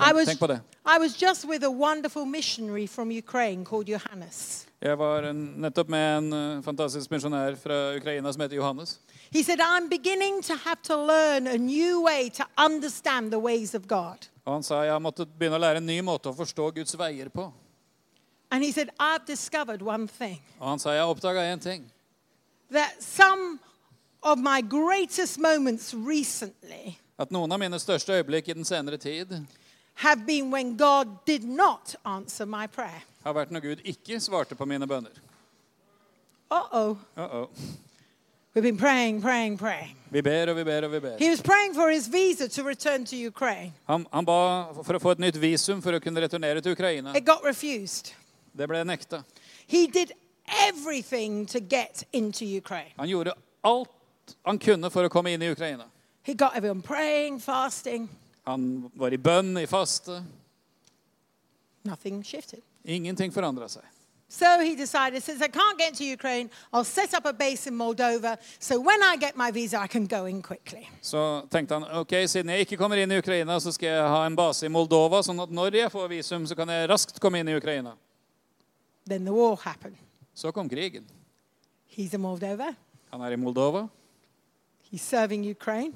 [0.00, 0.60] I Tenk, was, tenk på det.
[0.84, 4.66] I was just with a wonderful missionary from Ukraine called Johannes.
[4.84, 8.98] Jeg var nettopp med en eh, fantastisk misjonær fra Ukraina som heter Johannes.
[9.32, 13.74] He said, I'm beginning to have to learn a new way to understand the ways
[13.74, 14.28] of God.
[14.44, 16.92] Og han sa jeg har måttet begynne å lære en ny måte å forstå Guds
[17.00, 17.46] veier på.
[18.50, 21.88] And he said, I've discovered one thing Og han sa jeg oppdaga én ting.
[22.70, 23.58] that some
[24.22, 29.32] of my greatest moments recently At noen av mine største øyeblikk i den senere tid
[29.94, 33.02] have been when God did not answer my prayer.
[33.24, 35.10] har vært når Gud ikke svarte på mine bønner.
[36.50, 36.96] Uh oh.
[37.16, 37.48] Uh -oh.
[38.54, 39.96] We've been praying, praying, praying.
[40.10, 41.16] Vi ber og vi ber og vi ber.
[41.18, 43.72] He was praying for his visa to return to Ukraine.
[43.88, 47.16] Han, han ba for å få et nytt visum for å kunne returnere til Ukraina.
[47.16, 48.14] It got refused.
[48.58, 49.24] Det ble nekta.
[49.66, 50.12] He did
[50.68, 52.92] everything to get into Ukraine.
[52.96, 53.32] Han gjorde
[53.64, 53.90] alt
[54.44, 55.84] han kunne for å komme inn i Ukraina.
[56.22, 58.08] He got everyone praying, fasting.
[58.44, 60.22] Han var i bønn, i faste.
[61.84, 62.60] Nothing shifted.
[62.84, 63.84] Ingenting forandra seg.
[64.28, 67.74] So he decided, since I can't get to Ukraine, I'll set up a base in
[67.74, 68.36] Moldova.
[68.58, 70.88] So when I get my visa, I can go in quickly.
[71.00, 74.24] Så tenkte han ok, siden jeg ikke kommer inn i Ukraina, så skal jeg ha
[74.26, 77.40] en base i Moldova, sånn at når jeg får visum, så kan jeg raskt komme
[77.40, 77.94] inn i Ukraina.
[79.06, 79.96] Then the war happened.
[80.34, 81.04] Så kom krigen.
[81.86, 82.74] He's in Moldova.
[83.12, 83.86] Han er i Moldova,
[84.90, 85.94] He's serving Ukraine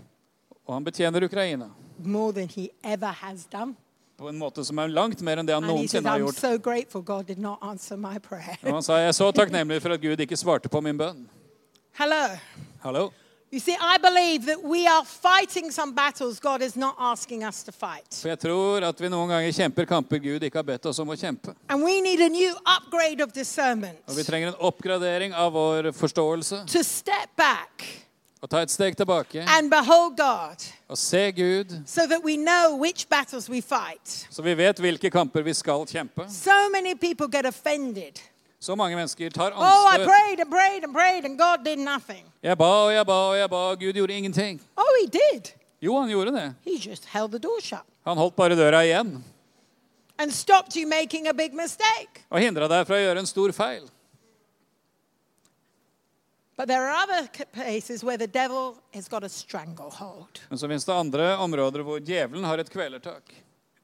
[0.69, 1.71] og han betjener Ukraina
[2.05, 3.75] more than he ever has done.
[4.19, 6.19] på en måte som er langt mer enn det han And he says, noensinne har
[6.19, 6.35] I'm gjort.
[6.41, 8.57] so grateful God did not answer my prayer.
[8.65, 11.29] Og han sa jeg er så takknemlig for at Gud ikke svarte på min bønn.
[11.95, 12.37] Hello.
[12.83, 13.11] Hallo?
[13.51, 17.63] You see, I believe that we are fighting some battles God is not asking us
[17.65, 18.11] to fight.
[18.13, 21.09] For jeg tror at vi noen ganger kjemper kamper Gud ikke har bedt oss om
[21.09, 21.55] å kjempe.
[21.69, 25.93] And we need a new upgrade of discernment Og vi trenger en oppgradering av vår
[25.97, 26.65] forståelse.
[26.67, 27.87] to step back
[28.43, 32.77] Og ta et steg tilbake and behold God og se Gud, so that we know
[32.81, 34.27] which battles we fight.
[34.31, 36.29] så vi vet hvilke kamper vi skal kjempe.
[36.31, 38.21] So many people get offended.
[38.61, 40.07] Så mange mennesker tar Oh, I anstøt.
[40.09, 42.25] prayed and prayed and prayed, and God did nothing.
[42.43, 44.61] Jeg ba og jeg ba og jeg ba, og Gud gjorde ingenting.
[44.77, 45.53] Oh, He did.
[45.83, 46.55] Jo, han gjorde det.
[46.65, 49.25] He just held the door shut Han holdt bare døra igjen
[50.19, 52.25] and stopped you making a big mistake.
[52.31, 53.83] og hindra deg fra å gjøre en stor feil.
[56.59, 60.85] But there are other places where the devil has got a stranglehold, Men så finnes
[60.85, 63.23] det andre områder hvor djevelen har et kvelertak.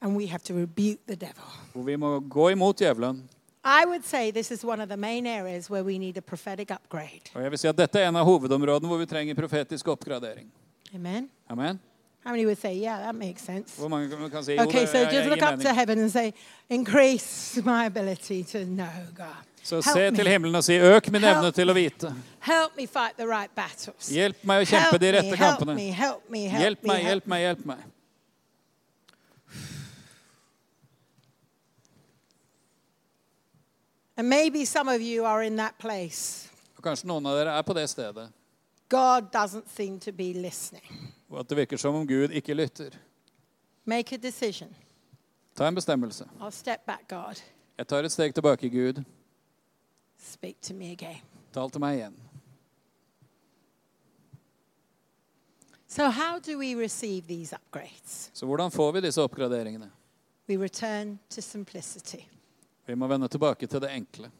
[0.02, 1.44] and we have to rebuke the devil.
[1.72, 3.22] Hvor vi må gå imot djevelen.
[3.64, 6.70] I would say this is one of the main areas where we need a prophetic
[6.70, 7.30] upgrade.
[7.34, 10.50] Og jeg vil si at Dette er en av hovedområdene hvor vi trenger profetisk oppgradering.
[10.94, 11.30] Amen.
[11.48, 11.80] Amen.
[12.26, 13.76] How many would say, yeah, that makes sense?
[13.78, 16.32] Hvor mange kan- kan si Okay, so just look up to heaven and say,
[16.70, 19.44] increase my ability to know God.
[19.64, 22.14] Så se til himmelen og si 'øk min Help evne til å vite'.
[23.18, 23.88] Right.
[24.08, 25.74] Hjelp meg å Help kjempe de rette kampene.
[25.74, 27.78] me, Hjelp meg, hjelp meg, hjelp meg.
[34.16, 36.48] And maybe some of you are in that place
[36.84, 38.28] Kanskje noen av dere er på det stedet.
[38.92, 40.84] God doesn't seem to be listening.
[41.30, 42.90] Og at det virker som om Gud ikke lytter.
[43.84, 44.68] Make a decision.
[45.56, 46.28] Ta en bestemmelse.
[46.40, 47.40] I'll step back, God.
[47.78, 49.00] Jeg tar et steg tilbake, Gud.
[50.24, 51.20] Speak to me again.
[51.52, 52.14] Tal til meg igjen.
[55.86, 58.30] So, how do we receive these upgrades?
[58.32, 59.90] Så hvordan får vi disse oppgraderingene?
[60.48, 62.24] We return to simplicity.
[62.86, 64.30] Vi må vende tilbake til det enkle.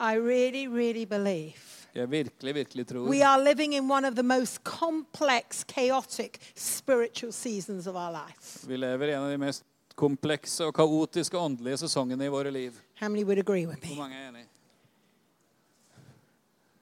[0.00, 1.60] I really, really believe
[1.94, 7.32] Jeg virkelig, virkelig tror we are living in one of the most complex, chaotic spiritual
[7.32, 8.68] seasons of our life.
[8.68, 9.64] vi lever i en av de mest
[9.96, 12.72] komplekse og kaotiske åndelige sesongene i våre liv.
[13.00, 14.00] How many would agree with Hvor me?
[14.00, 14.46] mange er enig?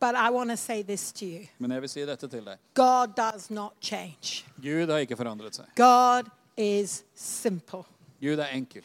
[0.01, 2.59] But I want to say this to you Men jeg vil si dette til deg.
[2.75, 5.67] God does not change, Gud har ikke forandret seg.
[5.77, 7.83] God is simple,
[8.21, 8.85] Gud er enkel.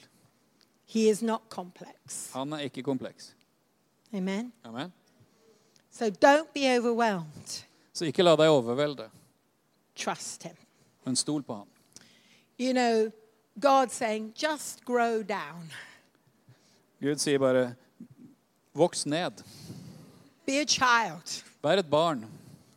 [0.86, 2.32] He is not complex.
[2.34, 3.36] Han er ikke kompleks.
[4.14, 4.52] Amen?
[4.64, 4.94] Amen.
[5.92, 7.64] So, don't be overwhelmed.
[7.94, 9.10] Så ikke la deg overvelde,
[9.96, 10.56] Trust Him.
[11.06, 11.68] men stol på ham.
[12.60, 13.12] You know,
[13.60, 15.72] God saying, just grow down.
[17.02, 17.76] Gud sier bare
[18.74, 19.44] voks ned.
[20.46, 21.44] Be a child.
[21.64, 22.26] Vær et barn.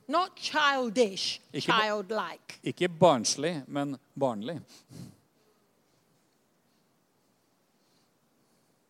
[0.09, 2.59] Not childish, Ikke childlike.
[2.63, 4.61] Ikke barnslig, men barnlig.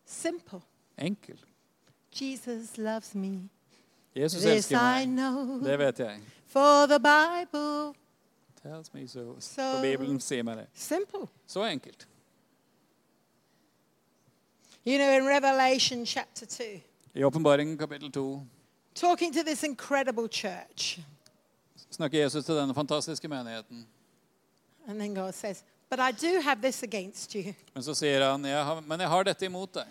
[0.05, 0.61] Simple.
[0.97, 1.37] Enkel.
[2.21, 3.49] Jesus loves me.
[4.15, 5.07] Jesus This elsker I meg.
[5.07, 5.59] know.
[5.63, 6.19] Det vet jeg.
[6.47, 7.93] For the Bible.
[8.63, 9.35] Tells me so.
[9.39, 10.67] Så- For Bibelen sier meg det.
[10.73, 11.27] Simple.
[11.47, 12.07] Så enkelt.
[14.85, 16.63] You know, in Revelation chapter 2,
[17.15, 18.41] I Åpenbaringen kapittel 2
[19.01, 20.99] talking to this incredible church.
[21.91, 23.87] snakker Jesus til denne fantastiske menigheten.
[24.87, 27.53] And then God says, But I do have this against you.
[27.73, 29.85] Men så sier han, jeg har, men jeg har dette imot deg.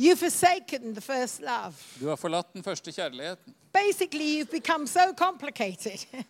[0.00, 1.74] You've forsaken the first love.
[2.00, 3.54] Du har forlatt den første kjærligheten.
[3.72, 6.06] Basically, you've become so complicated.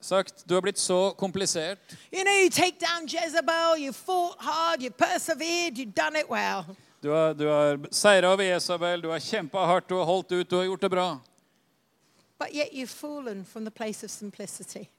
[0.00, 1.78] Sagt, du har blitt så komplisert.
[2.12, 6.64] you know, you take down Jezebel, you fought hard, you persevered, you've done it well.
[7.02, 10.50] Du har, du har seira over Jesabel, du har kjempa hardt, du har holdt ut,
[10.50, 11.18] du har gjort det bra.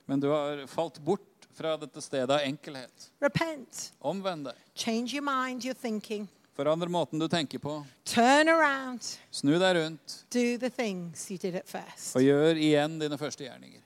[0.05, 3.11] Men du har falt bort fra dette stedet av enkelhet.
[3.19, 3.93] Repent.
[3.99, 4.55] Omvend deg.
[4.75, 6.27] Change your mind, your thinking.
[6.55, 7.85] Forandre måten du tenker på.
[8.03, 9.01] Turn around.
[9.31, 12.15] Snu deg rundt Do the things you did at first.
[12.15, 13.81] og gjør igjen dine første gjerninger.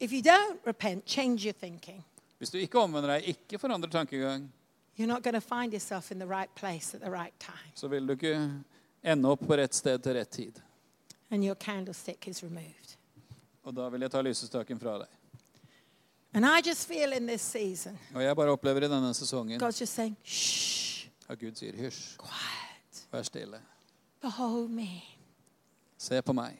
[0.00, 2.02] If you don't repent, change your thinking.
[2.38, 4.50] Hvis du ikke omvender deg, ikke forandrer tankegang,
[4.96, 7.72] You're not going to find yourself in the right place at the right time.
[7.74, 8.34] så vil du ikke
[9.02, 10.60] ende opp på rett sted til rett tid.
[11.30, 12.96] And your candlestick is removed.
[13.64, 15.08] Og da vil jeg ta lysestaken fra deg.
[16.34, 19.80] And I just feel in this season, Og jeg bare opplever i denne sesongen God's
[19.80, 23.60] just saying, shh, at Gud sier hysj, quiet, vær stille.
[24.20, 25.02] behold me.
[25.98, 26.58] Se på meg.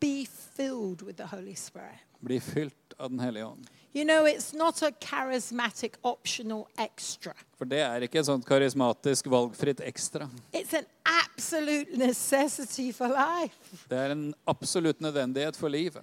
[0.00, 1.98] Be filled with the Holy Spirit.
[2.20, 3.66] Bli fylt av Den hellige ånd.
[3.94, 7.32] You know, it's not a charismatic optional extra.
[7.56, 10.28] For det er ikke et sånt karismatisk valgfritt ekstra.
[10.52, 13.86] It's an absolute necessity for life.
[13.88, 16.02] Det er en absolutt nødvendighet for livet.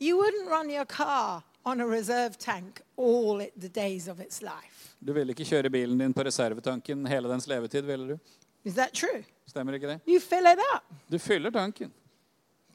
[0.00, 4.96] You wouldn't run your car on a reserve tank all the days of its life.
[4.98, 8.18] Du ville ikke kjøre bilen din på reservetanken hele dens levetid, ville du?
[8.64, 9.22] Is that true?
[9.46, 10.00] Stemmer ikke det?
[10.06, 10.82] You fill it up.
[11.10, 11.92] Du fyller tanken.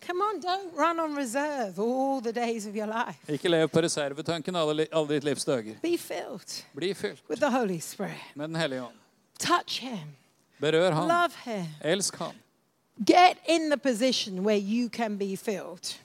[0.05, 3.17] Come on, don't run on reserve all the days of your life.
[3.31, 5.75] Ikke lev på reservetanken alle, alle ditt livs dager.
[5.81, 8.35] Be filled Bli fylt with the Holy Spirit.
[8.35, 8.95] med Den hellige ånd.
[9.39, 10.15] Touch Him.
[10.61, 11.07] Berør ham.
[11.07, 11.65] Love Him.
[11.83, 12.33] Elsk ham.
[13.05, 15.95] Get in the position where you can be filled.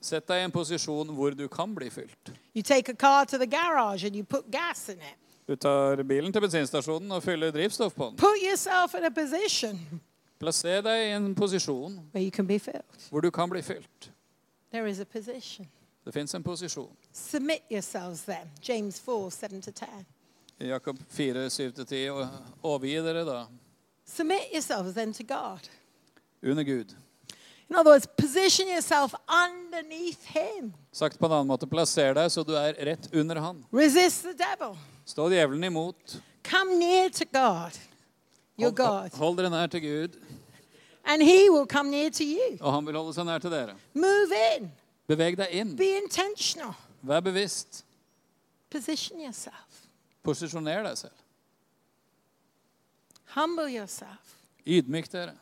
[0.00, 2.32] Sett deg i en posisjon hvor du kan bli fylt.
[2.56, 5.18] You take a car to the garage and you put gas in it.
[5.48, 8.16] Du tar bilen til bensinstasjonen og fyller drivstoff på den.
[8.16, 10.00] Put yourself in a position
[10.42, 13.08] Plasser deg i en posisjon where you can be filled.
[13.10, 14.10] hvor du kan bli fylt.
[14.72, 15.68] There is a position.
[16.04, 16.90] Det fins en posisjon.
[17.12, 18.50] Submit yourselves then.
[18.68, 20.04] James 4 7-10.
[20.58, 22.28] Jakob 4, 7-10.
[22.62, 23.46] Overgi dere da
[24.04, 25.68] Submit yourselves then to God.
[26.42, 26.94] under Gud.
[27.70, 30.74] In other words, position yourself underneath Him.
[30.92, 33.64] Sagt på en annen måte, plasser deg så du er rett under han.
[33.72, 34.76] Resist the devil.
[35.04, 36.18] Stå djevelen imot.
[36.42, 37.72] Come near to God,
[38.58, 40.16] your Hold, God, hold dere nær til Gud,
[41.04, 42.56] and He will come near to you.
[42.60, 43.74] og han vil holde seg nær til dere.
[43.94, 44.70] Move in.
[45.08, 45.76] Beveg deg inn.
[45.76, 46.74] Be intentional.
[47.02, 47.84] Vær bevisst.
[48.70, 49.86] Position yourself.
[50.22, 51.18] Posisjoner deg selv.
[53.34, 54.36] Humble yourself
[54.66, 55.32] Ydmyk dere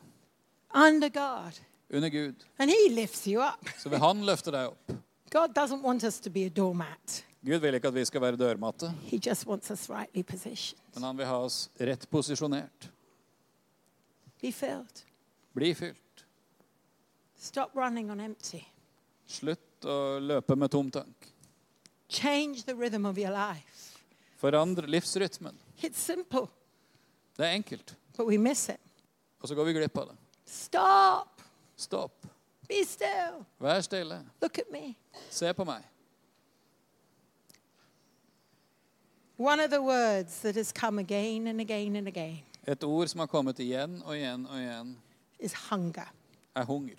[0.73, 1.59] under God,
[1.93, 2.35] under Gud.
[2.57, 3.59] and He lifts you up.
[3.77, 4.93] Så vil han løfte deg opp.
[5.31, 8.37] God doesn't want us to be a doormat, Gud vil ikke at vi skal være
[8.37, 10.79] dørmatte, He just wants us rightly positioned.
[10.95, 12.89] men han vil ha oss rett posisjonert.
[14.41, 15.03] Be filled.
[15.53, 16.25] Bli fylt.
[17.37, 18.63] Stop running on empty.
[19.27, 21.27] Slutt å løpe med tom tank.
[22.09, 23.97] Change the rhythm of your life.
[24.41, 25.55] Forandre livsrytmen.
[25.81, 26.47] It's simple,
[27.37, 27.95] Det er enkelt.
[28.17, 28.79] but we miss it.
[29.41, 30.17] Og så går vi glipp av det.
[30.45, 31.41] Stop.
[31.75, 32.27] Stopp.
[32.67, 33.45] Be still.
[33.59, 34.19] Vær stille.
[34.41, 34.95] Look at me.
[35.29, 35.83] Se på meg.
[39.37, 43.19] One of the words that has come again and again and again Et ord som
[43.19, 44.91] har kommet igjen og igjen og igjen,
[45.39, 46.11] is hunger.
[46.55, 46.95] er hunger.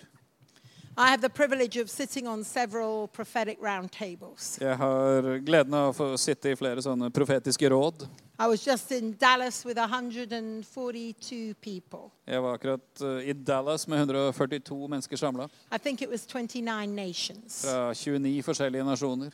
[0.95, 4.59] I have the privilege of sitting on several prophetic roundtables.
[4.61, 8.05] Jeg har gleden av å få sitte i flere sånne profetiske råd.
[8.39, 12.11] I was just in Dallas with 142 people.
[12.27, 16.87] Jeg var akkurat eh, i Dallas med 142 mennesker samla I think it was 29
[16.95, 19.31] nations fra 29 forskjellige nasjoner.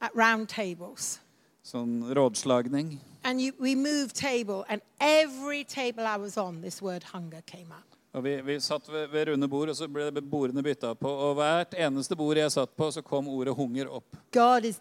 [0.00, 1.20] at round tables.
[1.66, 3.00] Sånn rådslagning.
[3.24, 7.72] And you, we moved table, and every table I was on, this word hunger came
[7.72, 7.96] up.
[8.14, 11.10] Og vi, vi satt ved, ved runde bord, og så ble bordene bytta på.
[11.10, 14.16] Og hvert eneste bord jeg satt på, så kom ordet hunger opp.
[14.32, 14.78] God is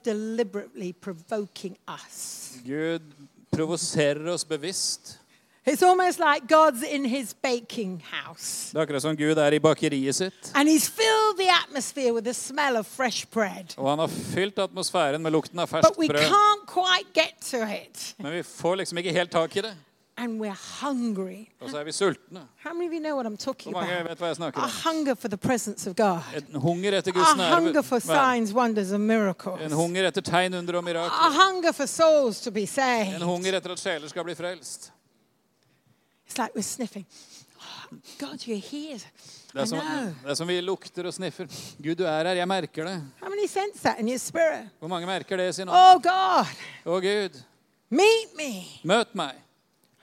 [1.89, 2.21] us.
[2.63, 3.01] Gud
[3.51, 5.17] provoserer oss bevisst.
[5.68, 8.70] It's almost like God's in his baking house.
[8.72, 10.51] Det er akkurat som Gud er i bakeriet sitt.
[10.53, 13.74] And he's filled the atmosphere with the smell of fresh bread.
[13.78, 16.20] Og han har fylt atmosfæren med lukten av But we brød.
[16.22, 18.16] can't quite get to it.
[18.20, 19.74] Men vi får liksom ikke helt tak i det.
[20.18, 21.47] And we're hungry.
[21.61, 22.39] Og så er vi sultne.
[22.63, 24.09] How many of you know what I'm talking Hvor mange about?
[24.11, 24.70] vet hva jeg snakker A om?
[24.86, 26.20] hunger for the presence of God.
[26.36, 28.36] En hunger etter Guds A hunger for nærvær.
[28.36, 29.61] signs, wonders, and miracles.
[29.61, 31.34] En hunger etter tegn, under og A mirakler.
[31.51, 33.16] hunger for souls to be saved.
[33.16, 34.91] En hunger etter at sjeler skal bli frelst.
[36.36, 37.05] It's like we're sniffing.
[37.61, 38.99] Oh, God, you're here.
[39.53, 39.79] Det er, som,
[40.23, 41.47] det er som vi lukter og sniffer.
[41.79, 42.36] Gud, du er her.
[42.36, 42.95] Jeg merker det.
[43.21, 44.67] How many sense that in your spirit?
[44.79, 45.77] Hvor mange merker det i sin ånd?
[45.77, 46.51] Oh, God,
[46.83, 47.38] Å, Gud,
[47.89, 48.49] meet me.
[48.83, 49.39] møt meg.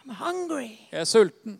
[0.07, 0.71] I'm hungry.
[0.91, 1.59] Jeg er sulten.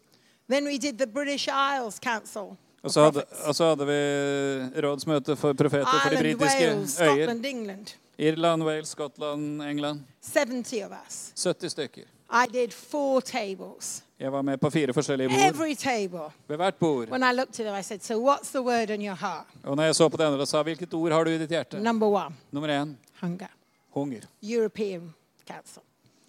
[0.49, 2.57] Then we did the British Isles Council.
[2.83, 7.13] Og så hadde, og så hadde vi rådsmøte for profeter for de britiske Wales, øyer.
[7.13, 7.93] Scotland, England.
[8.19, 10.01] Irland, Wales, Skottland, England.
[10.23, 11.33] 70 of us.
[11.37, 12.09] 70 stykker.
[12.33, 14.03] I did four tables.
[14.23, 15.39] Jeg var med på fire forskjellige bord.
[15.49, 16.29] Every table.
[16.49, 17.09] Ved hvert bord.
[17.11, 19.47] When I looked at them, I said, So what's the word on your heart?
[19.65, 21.81] Og når jeg så på det andre sa hvilket ord har du i ditt hjerte?
[21.83, 23.49] Number one, Nummer én hunger.
[23.91, 24.21] hunger.
[24.43, 25.15] European
[25.47, 25.83] Council,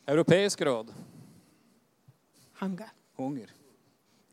[0.08, 0.94] Europeisk råd.
[2.62, 2.90] hunger.
[3.18, 3.46] Hunger.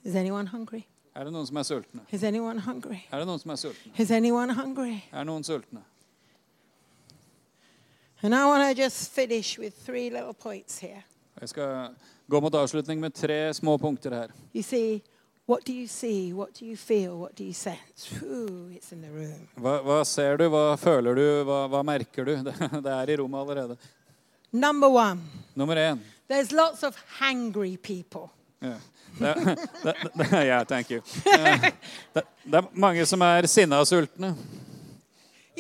[0.05, 0.83] Is anyone hungry?
[1.17, 2.01] Er det noen som er sultne?
[2.13, 2.99] Is anyone hungry?
[3.13, 3.93] Er det noen som er sultne?
[3.99, 5.03] Is anyone hungry?
[5.13, 5.81] Er noen sultne?
[8.23, 11.03] And I want to just finish with three little points here.
[11.41, 11.89] Jeg skal
[12.31, 14.35] gå mot avslutning med tre små punkter her.
[14.63, 15.03] See,
[15.89, 16.33] see?
[16.79, 17.17] Feel?
[18.23, 18.71] Ooh.
[19.59, 20.47] Hva, hva ser du?
[20.53, 21.25] Hva føler du?
[21.49, 22.37] Hva, hva merker du?
[22.47, 22.55] Det,
[22.85, 23.77] det er i rommet allerede.
[25.55, 25.99] Nummer én.
[26.29, 28.31] there's lots of hangry people.
[28.63, 28.79] Yeah.
[29.19, 31.03] Det, det, det, yeah, thank you.
[32.15, 34.31] Det, det er mange som er sinna og sultne.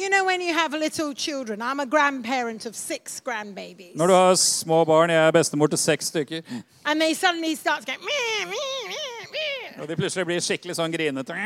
[0.01, 3.95] You know, when you have little children, I'm a grandparent of six grandbabies.
[3.95, 6.41] Når du har små barn, jeg er bestemor til seks stykker,
[6.87, 9.83] And they suddenly start going, meh, meh, meh, meh.
[9.83, 11.37] og de plutselig blir skikkelig sånn grinete.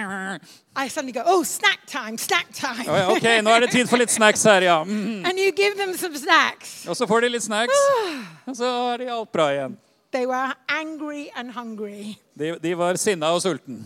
[0.76, 2.86] I suddenly go, oh, snack time, snack time.
[2.86, 4.78] Å ja, OK, nå er det tid for litt snacks her, ja.
[4.84, 5.24] Mhm.
[5.26, 6.86] and you give them some snacks.
[6.86, 7.74] Og så får de litt snacks,
[8.46, 9.76] og så er de alt bra igjen.
[10.12, 12.14] They were angry and hungry.
[12.38, 13.82] De, de var sinna og sulten.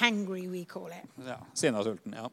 [0.00, 1.06] Hangry, we call it.
[1.26, 2.26] Ja, sinna og sulten, ja.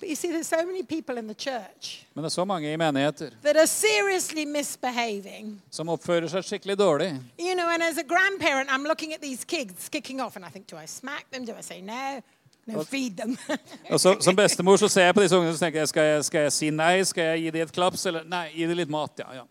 [0.00, 2.72] But you see, there's so many people in the church Men det er så mange
[2.72, 5.62] i menigheter that are seriously misbehaving.
[5.70, 7.08] som oppfører seg skikkelig dårlig.
[7.40, 10.48] You know, and as a grandparent, I'm looking at these kids kicking off, and I
[10.50, 11.44] think, do I smack them?
[11.44, 12.22] Do I say no?
[12.66, 13.36] No, feed them.
[13.90, 16.24] Og så, Som bestemor så ser jeg på disse ungene og tenker jeg, skal jeg,
[16.24, 17.02] skal jeg si nei?
[17.04, 18.06] Skal jeg gi dem et klaps?
[18.06, 19.18] Eller nei, gi dem litt mat.
[19.24, 19.44] Ja, ja.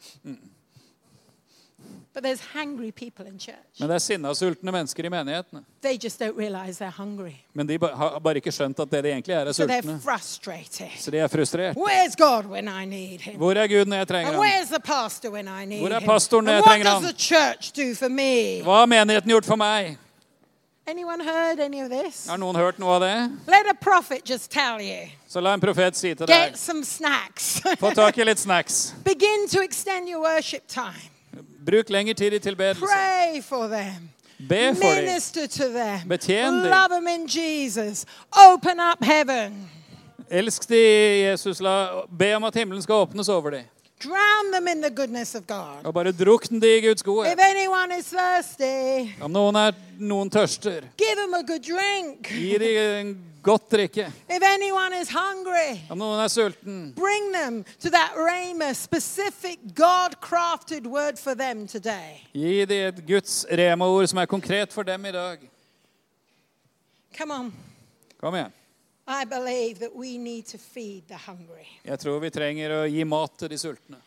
[2.18, 3.78] But there's hungry people in church.
[3.80, 5.62] Men det er sinna sultne mennesker i menighetene.
[5.82, 7.36] They just don't realize they're hungry.
[7.54, 9.84] Men de ba, har bare ikke skjønt at det de egentlig er, er So they're
[9.84, 10.00] sultne.
[10.02, 10.90] frustrated.
[10.98, 11.78] Så de er frustrert.
[11.78, 13.38] Where's God when I need him?
[13.38, 14.46] Hvor er Gud når jeg trenger And ham?
[14.46, 17.14] where's the pastor when I need Hvor er pastoren når jeg what trenger does ham?
[17.14, 18.62] the church do for me?
[18.66, 19.98] Hva har menigheten gjort for meg?
[20.88, 22.28] Anyone heard any of this?
[22.28, 23.32] Har noen hørt noe av det?
[23.48, 25.06] Let a prophet just tell you.
[25.28, 27.62] Så la en profet si til deg Get some snacks.
[27.78, 28.94] Få tak i litt snacks.
[29.04, 31.12] Begin to extend your worship time.
[31.68, 32.80] Bruk lengre tid i tilbedelse.
[32.86, 34.10] Pray for them.
[34.50, 35.04] Be for dem.
[35.06, 36.00] Minister to them.
[36.10, 36.72] Betjen dem.
[36.72, 38.06] Love them in Jesus.
[38.52, 39.70] Open up heaven.
[40.30, 40.76] Elsk de,
[41.30, 41.60] Jesus.
[41.60, 43.64] La, be om at himmelen skal åpnes over dem.
[44.04, 45.84] Drown them in the goodness of God.
[45.84, 50.82] Og bare drukn de i Guds If anyone is thirsty, Om noen, er, noen tørster,
[50.98, 52.28] give them a good drink.
[52.30, 54.08] gi dem en godt drikke.
[54.30, 60.20] If anyone is hungry, Om noen er sulten, bring them to that Rhema, specific God
[60.22, 62.22] crafted word for them today.
[62.34, 65.50] gi dem et Guds rema-ord som er konkret for dem i dag.
[67.18, 67.54] Come on.
[68.20, 68.52] Kom igjen.
[69.08, 71.68] I believe that we need to feed the hungry.
[71.86, 73.98] Jeg tror vi trenger å gi mat til de sultne.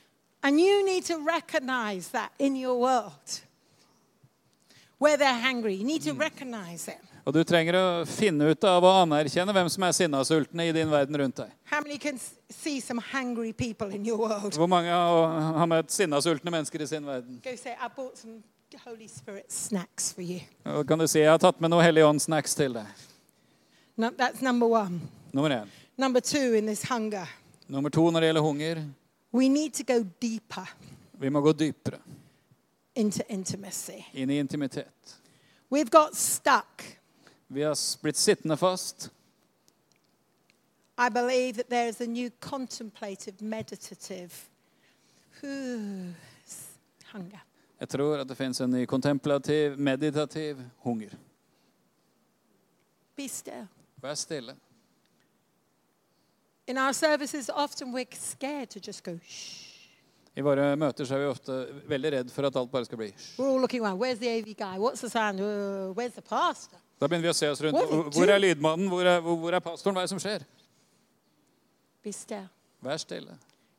[0.43, 3.41] And you need to recognize that in your world.
[4.99, 6.99] Where they're hungry, you need to recognize it.
[7.31, 10.89] Og du trenger å finne ut av å anerkjenne hvem som er sinnasultne i din
[10.91, 11.53] verden rundt deg.
[11.71, 14.53] How many can s- see some hungry people in your world?
[14.59, 17.39] Hvor mange har møtt sinnasultne mennesker i sin verden?
[20.67, 22.87] Og kan du si jeg har tatt med noe Hellig Ånd-snacks til deg?
[23.97, 24.11] No.
[25.33, 25.69] Nummer én.
[25.97, 27.29] Number two in this hunger,
[27.69, 28.85] Nummer to når det gjelder hunger.
[29.31, 30.67] we need to go deeper
[31.21, 32.01] Vi må gå dypere
[32.97, 34.03] into intimacy.
[34.15, 35.15] inn i intimitet.
[35.71, 36.83] We've got stuck.
[37.53, 39.11] Vi har blitt sittende fast.
[40.99, 44.31] I believe that there is a new contemplative, meditative
[47.13, 47.39] hunger.
[47.81, 51.11] Jeg tror at det fins en ny kontemplativ, meditativ hunger.
[53.17, 53.67] Be still.
[53.97, 54.55] Vær stille.
[56.67, 59.67] In our services, often we're scared to just go shh.
[60.37, 61.57] I våre møter så er vi ofte
[61.91, 63.11] veldig redd for at alt bare skal bli.
[63.39, 63.99] We're all looking around.
[63.99, 64.79] Where's the AV guy?
[64.79, 65.41] What's the sound?
[65.41, 66.79] Uh, where's the pastor?
[67.01, 67.81] Da begynner vi å se oss rundt.
[68.13, 68.89] Hvor er lydmannen?
[68.93, 69.97] Hvor er, hvor er pastoren?
[69.97, 70.45] Hva er det som skjer?
[72.05, 72.49] Be still.
[72.85, 73.37] Vær stille.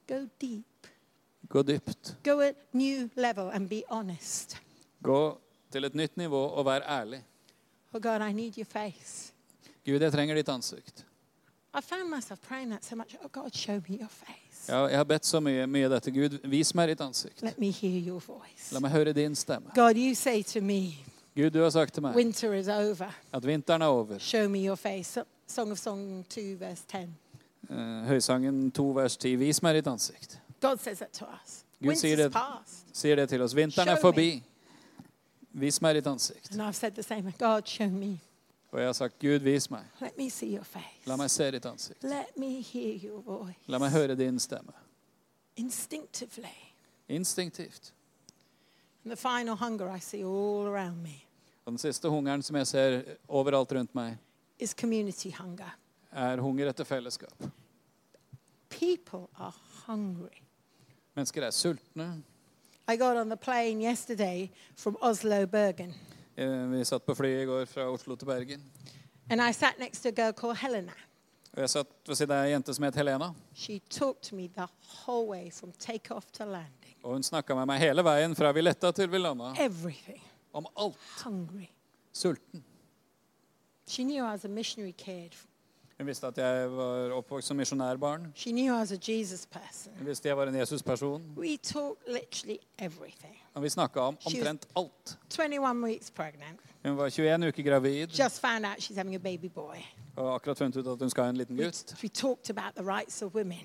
[0.09, 0.89] Go deep.
[1.51, 2.15] Gå dypt.
[2.23, 4.57] Go a new level and be honest.
[5.03, 5.37] Gå
[5.71, 7.21] til et nytt nivå og vær ærlig.
[7.93, 9.33] Oh God, I need your face.
[9.85, 11.05] Gud, jeg trenger ditt ansikt.
[11.73, 13.15] So much.
[13.23, 14.69] Oh God, show me your face.
[14.69, 16.11] Ja, jeg har bedt så mye, mye dette.
[16.11, 17.41] Gud, vis meg ditt ansikt.
[17.41, 18.71] Let me hear your voice.
[18.71, 19.71] La meg høre din stemme.
[19.75, 20.95] God, you say to me,
[21.35, 23.11] Gud, du har sagt til meg winter is over.
[23.33, 24.17] at vinteren er over.
[24.17, 25.23] Show me your face.
[25.47, 26.97] Song of Song 2, verse 10.
[27.69, 27.77] Eh,
[28.07, 29.35] Høysangen 2 vers 10.
[29.39, 30.39] Vis meg ditt ansikt.
[30.61, 31.63] God says that to us.
[31.83, 32.85] Gud sier Winter's det, past.
[32.93, 33.55] sier det til oss.
[33.55, 34.43] Vinteren er Show forbi.
[35.53, 36.51] Vis meg ditt ansikt.
[36.51, 37.33] And I've said the same.
[37.39, 38.19] God, show me.
[38.71, 39.83] Og jeg har sagt, Gud, vis meg.
[40.01, 41.05] Let me see your face.
[41.05, 42.03] La meg se ditt ansikt.
[42.03, 43.57] Let me hear your voice.
[43.67, 44.71] La meg høre din stemme.
[45.57, 46.55] Instinctively.
[47.09, 47.93] Instinktivt.
[49.03, 51.23] And the final hunger I see all around me
[51.65, 54.17] Og den siste hungeren som jeg ser overalt rundt meg,
[54.59, 55.75] is community hunger.
[56.11, 57.33] er hunger etter fellesskap.
[58.69, 59.53] People are
[59.87, 60.41] hungry.
[61.15, 62.23] Mennesker er sultne.
[62.87, 65.93] I got on the plane yesterday from Oslo, Bergen,
[66.37, 68.61] Eh, Vi satt på flyet i går fra Oslo til Bergen.
[69.29, 70.93] and I sat next to a girl called Helena.
[71.53, 73.33] Og jeg satt ved siden av ei jente som het Helena.
[73.53, 74.67] She talked to me the
[75.05, 76.80] whole way from takeoff to landing.
[77.03, 79.53] Og hun snakka med meg hele veien fra vi letta til vi landa.
[79.59, 80.21] Everything.
[80.53, 80.97] Om alt.
[81.23, 81.67] Hungry.
[82.13, 82.63] Sulten.
[83.87, 85.31] She knew I was a missionary kid.
[85.97, 88.31] Hun visste at jeg var oppvokst som misjonærbarn.
[88.35, 89.93] She knew I was a Jesus person.
[89.97, 91.21] Hun visste jeg var en Jesus-person.
[91.37, 93.37] We talked literally everything.
[93.53, 95.17] Og vi snakka om omtrent alt.
[95.29, 96.59] 21 weeks pregnant.
[96.85, 99.77] Hun var 21 uker gravid Just found out she's having a baby boy.
[100.15, 101.95] og akkurat funnet ut at hun skal ha en liten We, gutt.
[102.03, 103.59] we talked about the rights of women,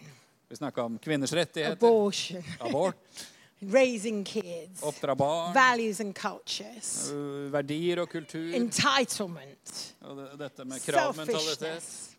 [0.49, 2.97] Vi snakka om kvinners rettigheter, abortion, abort,
[3.61, 8.55] raising kids, oppdra barn, values and cultures, øh, verdier og kultur.
[8.55, 12.17] entitlement, Og det, dette med kravmentalitet.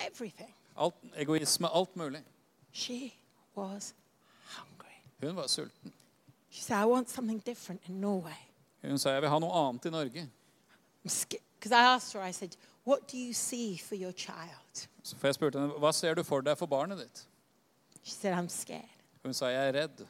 [0.00, 0.54] everything.
[0.76, 2.22] Alt, egoisme, alt mulig.
[2.72, 3.12] She
[3.56, 3.94] was
[4.56, 4.96] hungry.
[5.20, 5.92] Hun var sulten.
[6.50, 8.40] She said, I want something different in Norway.
[8.82, 10.28] Hun sa jeg vil ha noe annet i Norge.
[11.02, 14.61] Because I asked her, I said, What do you see for your child?
[15.02, 17.24] Så for jeg spurte henne hva ser du for deg for barnet ditt.
[18.02, 18.88] She said, I'm scared.
[19.24, 20.04] Hun sa jeg er redd.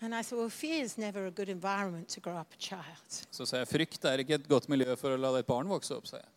[0.00, 3.26] And I said, Well, fear is never a good environment to grow up a child.
[3.30, 5.94] Så sa jeg frykt er ikke et godt miljø for å la et barn vokse
[5.94, 6.06] opp.
[6.10, 6.28] sa jeg.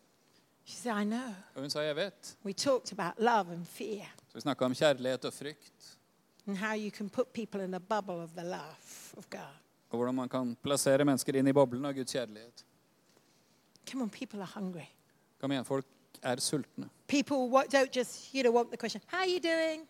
[0.66, 1.34] She said, I know.
[1.54, 2.36] Og hun sa jeg vet.
[2.44, 5.92] We talked about love and fear Så vi snakka om kjærlighet og frykt.
[6.46, 9.54] and how you can put people in the bubble of the love of God.
[9.90, 12.64] Og hvordan man kan plassere mennesker inn i boblen av Guds kjærlighet.
[13.90, 14.86] Come on, people are hungry.
[15.40, 15.86] Kom igjen, folk
[16.22, 16.88] er sultne.
[17.96, 19.86] Just, you know, question, How are you doing?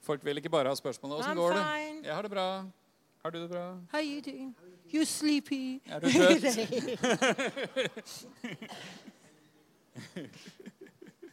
[0.00, 1.64] Folk vil ikke bare ha spørsmålet åssen går det.
[1.64, 2.04] fine.
[2.06, 2.64] Jeg har det bra.
[3.24, 3.76] Har du det bra?
[3.92, 4.56] How you doing?
[5.04, 5.80] Sleepy.
[5.86, 6.44] Er du trøtt?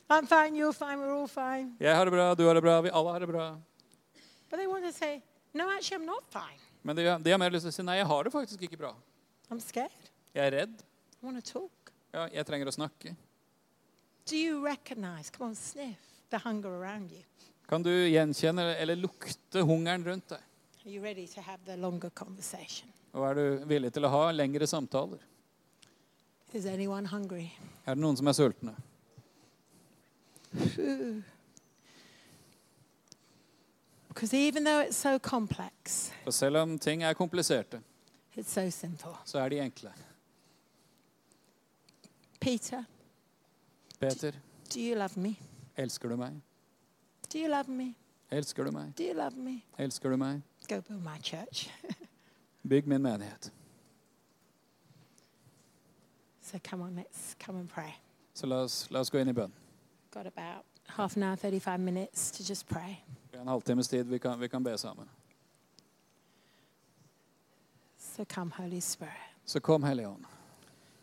[0.10, 1.76] I'm fine, you're fine, we're all fine.
[1.80, 3.58] Jeg har det bra, du har det bra, vi alle har det bra.
[4.50, 5.22] But they want to say,
[5.54, 6.60] No, actually, I'm not fine.
[6.84, 8.78] Men de, de har mer lyst til å si nei, jeg har det faktisk ikke
[8.78, 8.94] bra.
[9.52, 10.12] I'm scared.
[10.36, 10.84] Jeg er redd.
[11.22, 11.92] I want to talk.
[12.14, 13.16] Ja, jeg trenger å snakke.
[14.30, 15.98] Do you recognize, come on, sniff
[16.30, 17.24] the hunger around you?
[17.70, 20.40] Kan du gjenkjenne eller lukte hungeren rundt deg?
[20.86, 22.90] Are you ready to have the longer conversation?
[23.14, 25.20] Og er du villig til å ha lengre samtaler?
[26.54, 27.50] Is anyone hungry?
[27.86, 28.76] Er det noen som er sultne?
[34.10, 37.82] Because even though it's so complex, For selv om ting er kompliserte,
[38.38, 39.12] it's so simple.
[39.26, 39.92] så er de enkle.
[42.40, 42.84] Peter,
[44.00, 44.32] Peter,
[44.74, 45.40] Do you love me?
[45.78, 46.42] elsker du meg?
[47.34, 47.96] Do you love me?
[48.32, 48.94] Elsker du meg?
[48.98, 49.64] Do you love me?
[49.78, 50.42] Elsker du meg?
[50.70, 51.70] Go build my church.
[52.70, 53.52] Bygg min menighet.
[56.42, 57.94] So come on, let's come and pray.
[58.34, 59.52] Så la oss, la oss gå inn i bønn.
[60.12, 62.96] Got about half an hour, 35 minutes to just pray.
[63.32, 65.08] Vi har en halvtimes tid vi kan, vi kan be sammen.
[67.98, 69.14] So come, Holy Spirit.
[69.46, 70.26] Så kom, Hellige Ånd.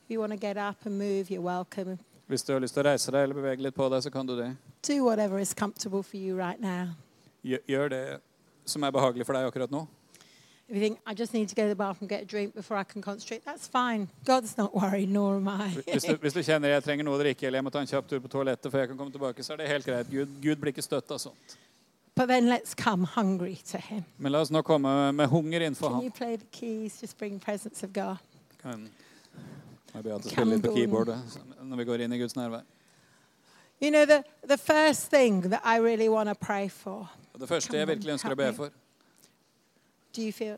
[0.04, 1.98] If you want to get up and move, you're welcome.
[2.26, 4.26] Hvis du har lyst til å reise deg eller bevege litt på deg, så kan
[4.26, 4.54] du det.
[4.88, 6.94] Do whatever is comfortable for you right now.
[7.44, 8.20] Gjør, det
[8.64, 9.84] som er behagelig for deg akkurat nå.
[10.66, 12.78] If you think, I just need to go to the bathroom, get a drink before
[12.78, 14.08] I can concentrate, that's fine.
[14.24, 15.76] God's not worried, nor am I.
[15.92, 17.90] Hvis du, hvis du kjenner jeg trenger noe å drikke eller jeg må ta en
[17.90, 20.08] kjapp tur på toalettet før jeg kan komme tilbake, så er det helt greit.
[20.08, 21.58] Gud, Gud blir ikke støtt av sånt.
[22.16, 24.04] But then let's come hungry to Him.
[24.16, 26.04] Men la oss nå komme med hunger innenfor Can ham.
[26.04, 26.96] you play the keys?
[27.02, 28.16] Just bring presence of God.
[28.62, 28.88] Kan
[29.94, 30.88] må Beate Kan spille litt på gå inn.
[30.90, 31.18] keyboardet
[31.62, 32.62] når vi går inn i Guds nærvær.
[33.82, 37.10] You know, the, the first thing that I really want to pray for.
[37.34, 38.70] Og det første jeg virkelig ønsker å be for,
[40.16, 40.56] Do you feel,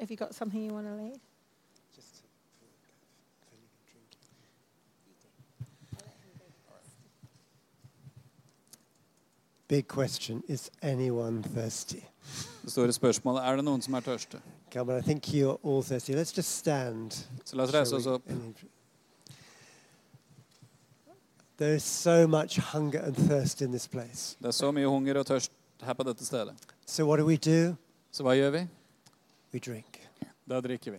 [0.00, 1.20] have you got something you want to lead?
[9.68, 12.00] Big question Is anyone thirsty?
[12.62, 14.38] det store spørsmålet er det noen som er tørste.
[14.72, 16.12] Come on, I think you're all thirsty.
[16.14, 17.12] Let's just stand.
[17.44, 18.12] Så la oss shall reise oss we?
[18.12, 18.22] opp.
[18.30, 18.54] And-
[21.64, 21.74] Det
[24.48, 25.52] er så mye hunger og tørst
[25.84, 26.54] her på dette stedet.
[26.86, 27.74] So, what do we do?
[28.12, 28.66] Så hva gjør vi?
[29.54, 30.00] We drink.
[30.48, 30.98] Da drikker vi.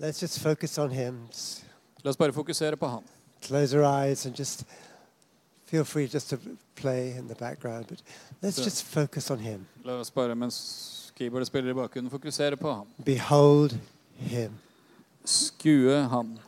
[0.00, 1.28] Let's just focus on Him.
[2.04, 3.02] La oss bare fokusere på ham.
[3.42, 4.64] close our eyes and just
[5.66, 6.38] feel free just to
[6.74, 7.86] play in the background.
[7.88, 8.02] But
[8.42, 9.66] let's so, just focus on Him.
[9.84, 12.86] La oss bare, mens keyboardet spiller i bakgrunnen, fokusere på ham.
[13.04, 13.78] Behold
[14.16, 14.52] Him.
[15.24, 16.38] Skue ham.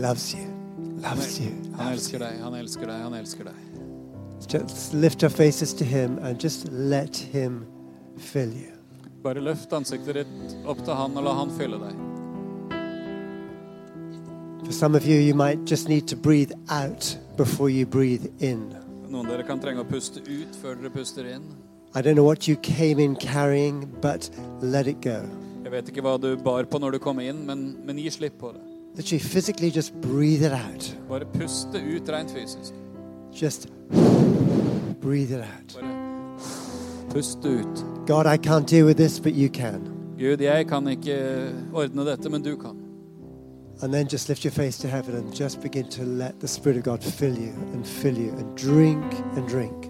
[0.00, 0.46] Loves you.
[1.02, 1.52] Loves you.
[1.76, 3.54] Han elsker deg, han elsker deg, han elsker deg.
[4.48, 7.66] Just lift your faces to Him and just let Him
[8.18, 8.72] fill you.
[9.22, 11.98] Bare løft ansiktet ditt opp til han og la han fylle deg.
[14.64, 18.70] For some of you, you might just need to breathe out before you breathe in.
[19.10, 21.44] Noen dere kan trenge å puste ut før dere puster inn.
[21.94, 24.30] I don't know what you came in carrying, but
[24.62, 25.20] let it go.
[25.64, 28.38] Jeg vet ikke hva du bar på når du kom inn, men, men gi slipp
[28.40, 28.69] på det.
[28.96, 30.94] Literally, physically, just breathe it out.
[31.08, 32.72] Bare puste ut rent fysisk.
[33.32, 33.68] Just
[35.00, 35.74] breathe it out.
[35.80, 38.06] Bare puste ut.
[38.06, 39.96] God, I can't deal with this, but you can.
[40.18, 41.16] Gud, jeg kan ikke
[41.72, 42.76] ordne dette, men du kan.
[43.82, 46.76] And then just lift your face to heaven and just begin to let the Spirit
[46.76, 49.86] of God fill you and fill you and drink and drink.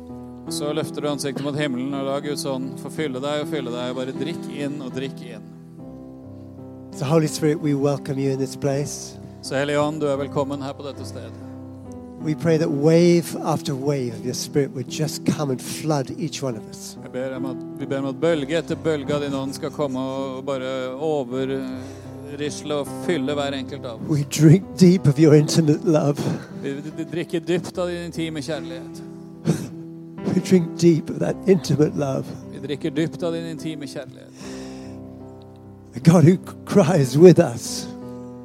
[0.50, 3.70] Så løfter du ansiktet mot himmelen og la Guds ånd få fylle deg og fylle
[3.74, 3.94] deg.
[3.96, 5.42] Bare drikk inn og drikk inn.
[6.92, 9.18] So, Holy Spirit, we welcome you in this place.
[9.42, 11.32] Så Helligånd, du er velkommen her på dette stedet.
[12.22, 16.42] We pray that wave after wave of your Spirit would just come and flood each
[16.42, 16.98] one of us.
[17.02, 19.70] Jeg ber om at, vi ber om at bølge etter bølge av din ånd skal
[19.70, 24.10] komme og bare overrisle og fylle hver enkelt av oss.
[24.10, 26.20] We drink deep of your intimate love.
[26.62, 29.02] Vi, vi, vi drikker dypt av din intime kjærlighet.
[30.34, 32.26] We drink deep of that intimate love.
[32.52, 34.59] Vi drikker dypt av din intime kjærlighet.
[35.94, 36.36] A God who
[36.66, 37.88] cries with us.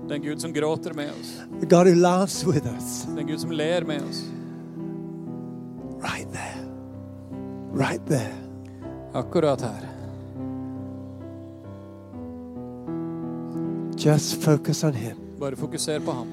[0.10, 1.40] Den Gud som gråter med oss.
[1.62, 3.06] A God who laughs with us.
[3.16, 4.24] Den Gud som ler med oss.
[6.02, 6.66] Right there.
[7.74, 8.34] Right there.
[9.14, 9.90] Akkurat her.
[13.98, 15.18] Just focus on Him.
[15.40, 16.28] Bare fokuser på ham.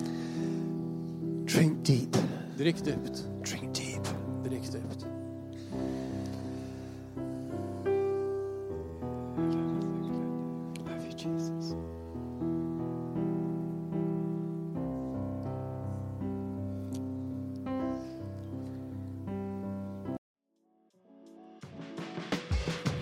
[1.47, 2.17] Drink deep.
[2.59, 3.32] Drikk dypt.